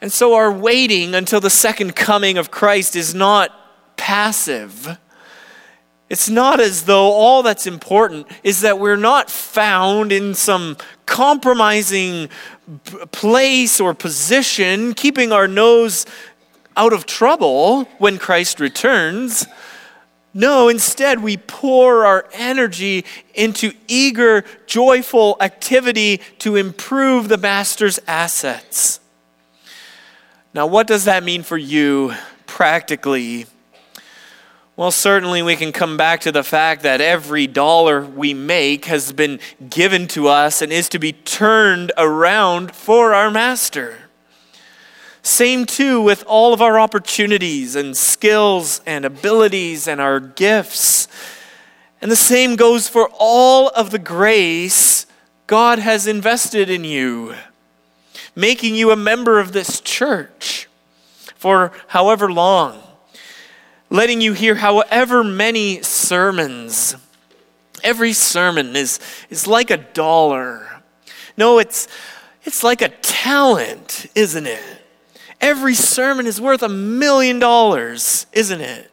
And 0.02 0.12
so 0.12 0.36
our 0.36 0.52
waiting 0.52 1.16
until 1.16 1.40
the 1.40 1.50
second 1.50 1.96
coming 1.96 2.38
of 2.38 2.52
Christ 2.52 2.96
is 2.96 3.16
not 3.16 3.98
passive. 3.98 4.98
It's 6.10 6.30
not 6.30 6.60
as 6.60 6.84
though 6.84 7.12
all 7.12 7.44
that's 7.44 7.68
important 7.68 8.28
is 8.44 8.62
that 8.62 8.80
we're 8.80 8.96
not 8.96 9.30
found 9.30 10.12
in 10.12 10.36
some 10.36 10.78
compromising 11.06 12.30
place 13.12 13.80
or 13.80 13.94
position, 13.94 14.94
keeping 14.94 15.32
our 15.32 15.48
nose 15.48 16.06
out 16.78 16.94
of 16.94 17.06
trouble 17.06 17.86
when 17.98 18.20
Christ 18.20 18.60
returns. 18.60 19.48
No, 20.34 20.70
instead, 20.70 21.22
we 21.22 21.36
pour 21.38 22.06
our 22.06 22.30
energy 22.34 23.04
into 23.34 23.72
eager, 23.88 24.46
joyful 24.68 25.36
activity 25.42 26.22
to 26.40 26.56
improve 26.56 27.28
the 27.28 27.38
Master's 27.38 28.00
assets. 28.08 29.00
Now, 30.54 30.66
what 30.66 30.88
does 30.88 31.06
that 31.06 31.24
mean 31.24 31.44
for 31.44 31.58
you 31.58 32.14
practically? 32.46 33.46
Well, 34.76 34.92
certainly 34.92 35.42
we 35.42 35.56
can 35.56 35.72
come 35.72 35.98
back 35.98 36.22
to 36.22 36.32
the 36.32 36.44
fact 36.44 36.84
that 36.84 37.02
every 37.02 37.48
dollar 37.48 38.02
we 38.02 38.34
make 38.34 38.86
has 38.86 39.12
been 39.12 39.40
given 39.70 40.08
to 40.10 40.28
us 40.28 40.62
and 40.62 40.72
is 40.72 40.88
to 40.90 41.00
be 41.00 41.14
turned 41.14 41.92
around 41.98 42.76
for 42.76 43.14
our 43.14 43.32
Master. 43.32 43.98
Same 45.24 45.66
too 45.66 46.02
with 46.02 46.24
all 46.26 46.54
of 46.54 46.62
our 46.62 46.80
opportunities 46.80 47.76
and 47.76 47.98
skills 47.98 48.82
and 48.86 49.04
abilities 49.04 49.88
and 49.88 50.00
our 50.00 50.20
gifts. 50.20 51.08
And 52.02 52.10
the 52.10 52.16
same 52.16 52.56
goes 52.56 52.88
for 52.88 53.10
all 53.20 53.70
of 53.70 53.90
the 53.90 54.00
grace 54.00 55.06
God 55.48 55.80
has 55.80 56.08
invested 56.08 56.70
in 56.70 56.84
you, 56.84 57.36
making 58.38 58.76
you 58.76 58.92
a 58.92 58.96
member 58.96 59.40
of 59.40 59.52
this 59.52 59.82
church 59.82 60.70
for 61.36 61.74
however 61.88 62.32
long 62.32 62.82
letting 63.90 64.22
you 64.22 64.34
hear 64.34 64.56
however 64.56 65.24
many 65.24 65.82
sermons. 65.82 66.96
Every 67.84 68.14
sermon 68.14 68.76
is, 68.76 69.00
is 69.30 69.48
like 69.48 69.72
a 69.72 69.78
dollar. 69.78 70.82
No, 71.38 71.60
it's, 71.60 71.88
it's 72.44 72.64
like 72.64 72.82
a 72.82 72.90
talent, 72.90 74.08
isn't 74.16 74.48
it? 74.48 74.64
Every 75.40 75.76
sermon 75.76 76.26
is 76.26 76.42
worth 76.42 76.64
a 76.64 76.70
million 76.70 77.40
dollars, 77.40 78.26
isn't 78.34 78.62
it? 78.62 78.92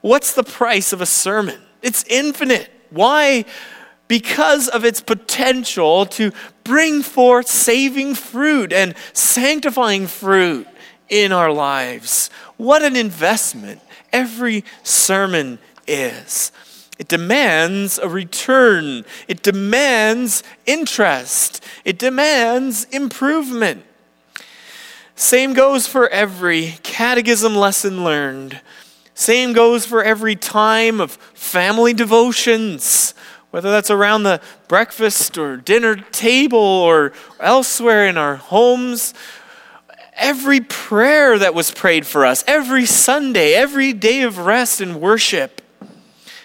What's 0.00 0.32
the 0.32 0.44
price 0.44 0.92
of 0.92 1.00
a 1.00 1.06
sermon? 1.06 1.60
It's 1.82 2.04
infinite. 2.04 2.70
Why? 2.90 3.44
Because 4.08 4.68
of 4.68 4.84
its 4.84 5.00
potential 5.00 6.06
to 6.06 6.32
bring 6.64 7.02
forth 7.02 7.48
saving 7.48 8.14
fruit 8.14 8.72
and 8.72 8.94
sanctifying 9.12 10.06
fruit 10.06 10.66
in 11.08 11.32
our 11.32 11.52
lives. 11.52 12.30
What 12.56 12.82
an 12.82 12.96
investment 12.96 13.80
every 14.12 14.64
sermon 14.82 15.58
is. 15.86 16.52
It 16.98 17.08
demands 17.08 17.98
a 17.98 18.08
return. 18.08 19.04
It 19.28 19.42
demands 19.42 20.42
interest. 20.64 21.62
It 21.84 21.98
demands 21.98 22.84
improvement. 22.84 23.84
Same 25.14 25.52
goes 25.54 25.86
for 25.86 26.08
every 26.08 26.74
catechism 26.82 27.54
lesson 27.54 28.04
learned. 28.04 28.60
Same 29.14 29.52
goes 29.54 29.86
for 29.86 30.02
every 30.02 30.36
time 30.36 31.00
of 31.00 31.12
family 31.32 31.94
devotions, 31.94 33.14
whether 33.56 33.70
that's 33.70 33.90
around 33.90 34.22
the 34.22 34.38
breakfast 34.68 35.38
or 35.38 35.56
dinner 35.56 35.96
table 35.96 36.58
or 36.58 37.10
elsewhere 37.40 38.06
in 38.06 38.18
our 38.18 38.36
homes 38.36 39.14
every 40.12 40.60
prayer 40.60 41.38
that 41.38 41.54
was 41.54 41.70
prayed 41.70 42.06
for 42.06 42.26
us, 42.26 42.44
every 42.46 42.84
Sunday, 42.84 43.54
every 43.54 43.94
day 43.94 44.20
of 44.20 44.36
rest 44.36 44.82
and 44.82 45.00
worship, 45.00 45.62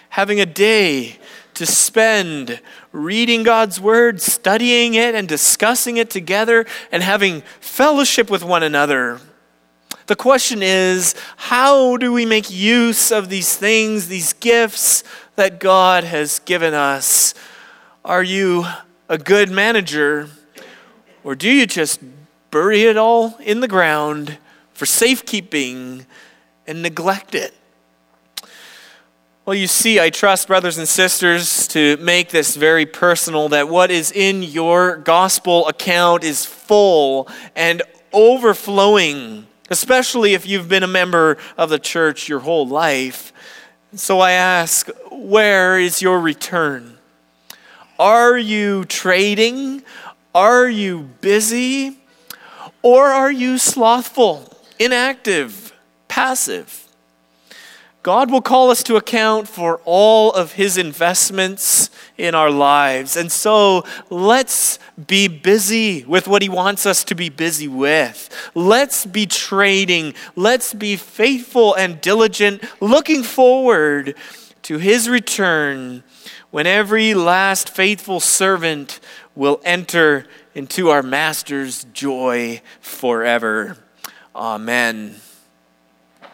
having 0.08 0.40
a 0.40 0.46
day 0.46 1.18
to 1.52 1.66
spend 1.66 2.58
reading 2.92 3.42
God's 3.42 3.78
Word, 3.78 4.22
studying 4.22 4.94
it, 4.94 5.14
and 5.14 5.28
discussing 5.28 5.98
it 5.98 6.08
together, 6.08 6.64
and 6.90 7.02
having 7.02 7.42
fellowship 7.60 8.30
with 8.30 8.42
one 8.42 8.62
another. 8.62 9.20
The 10.06 10.16
question 10.16 10.62
is 10.62 11.14
how 11.36 11.96
do 11.96 12.12
we 12.12 12.26
make 12.26 12.50
use 12.50 13.10
of 13.10 13.28
these 13.28 13.56
things, 13.56 14.08
these 14.08 14.32
gifts 14.32 15.04
that 15.36 15.60
God 15.60 16.04
has 16.04 16.38
given 16.40 16.74
us? 16.74 17.34
Are 18.04 18.22
you 18.22 18.66
a 19.08 19.18
good 19.18 19.50
manager, 19.50 20.28
or 21.22 21.34
do 21.34 21.50
you 21.50 21.66
just 21.66 22.00
bury 22.52 22.82
it 22.82 22.96
all 22.96 23.36
in 23.40 23.60
the 23.60 23.68
ground 23.68 24.38
for 24.74 24.86
safekeeping 24.86 26.06
and 26.66 26.82
neglect 26.82 27.34
it. 27.34 27.54
Well, 29.44 29.54
you 29.56 29.66
see, 29.66 29.98
I 29.98 30.10
trust, 30.10 30.46
brothers 30.46 30.78
and 30.78 30.86
sisters, 30.86 31.66
to 31.68 31.96
make 31.96 32.28
this 32.30 32.54
very 32.54 32.86
personal 32.86 33.48
that 33.48 33.68
what 33.68 33.90
is 33.90 34.12
in 34.12 34.42
your 34.42 34.96
gospel 34.98 35.66
account 35.66 36.22
is 36.22 36.44
full 36.44 37.26
and 37.56 37.82
overflowing, 38.12 39.46
especially 39.70 40.34
if 40.34 40.46
you've 40.46 40.68
been 40.68 40.82
a 40.82 40.88
member 40.88 41.38
of 41.56 41.70
the 41.70 41.78
church 41.78 42.28
your 42.28 42.40
whole 42.40 42.66
life. 42.66 43.32
So 43.94 44.20
I 44.20 44.32
ask, 44.32 44.88
where 45.10 45.78
is 45.78 46.00
your 46.00 46.20
return? 46.20 46.98
Are 47.98 48.36
you 48.36 48.84
trading? 48.86 49.82
Are 50.34 50.68
you 50.68 51.10
busy? 51.20 51.98
Or 52.82 53.06
are 53.06 53.30
you 53.30 53.58
slothful, 53.58 54.56
inactive, 54.78 55.72
passive? 56.08 56.88
God 58.02 58.30
will 58.30 58.42
call 58.42 58.70
us 58.70 58.82
to 58.84 58.96
account 58.96 59.46
for 59.46 59.80
all 59.84 60.32
of 60.32 60.52
his 60.52 60.76
investments 60.76 61.90
in 62.18 62.34
our 62.34 62.50
lives. 62.50 63.16
And 63.16 63.30
so 63.32 63.84
let's 64.10 64.78
be 65.06 65.28
busy 65.28 66.04
with 66.04 66.28
what 66.28 66.42
he 66.42 66.48
wants 66.48 66.86
us 66.86 67.04
to 67.04 67.14
be 67.14 67.28
busy 67.28 67.68
with. 67.68 68.28
Let's 68.54 69.06
be 69.06 69.26
trading. 69.26 70.14
Let's 70.36 70.74
be 70.74 70.96
faithful 70.96 71.74
and 71.74 72.00
diligent, 72.00 72.62
looking 72.80 73.22
forward 73.22 74.14
to 74.62 74.78
his 74.78 75.08
return 75.08 76.04
when 76.50 76.66
every 76.66 77.14
last 77.14 77.70
faithful 77.70 78.20
servant 78.20 79.00
will 79.34 79.60
enter 79.64 80.26
into 80.54 80.90
our 80.90 81.02
Master's 81.02 81.84
joy 81.94 82.60
forever. 82.80 83.78
Amen. 84.36 85.21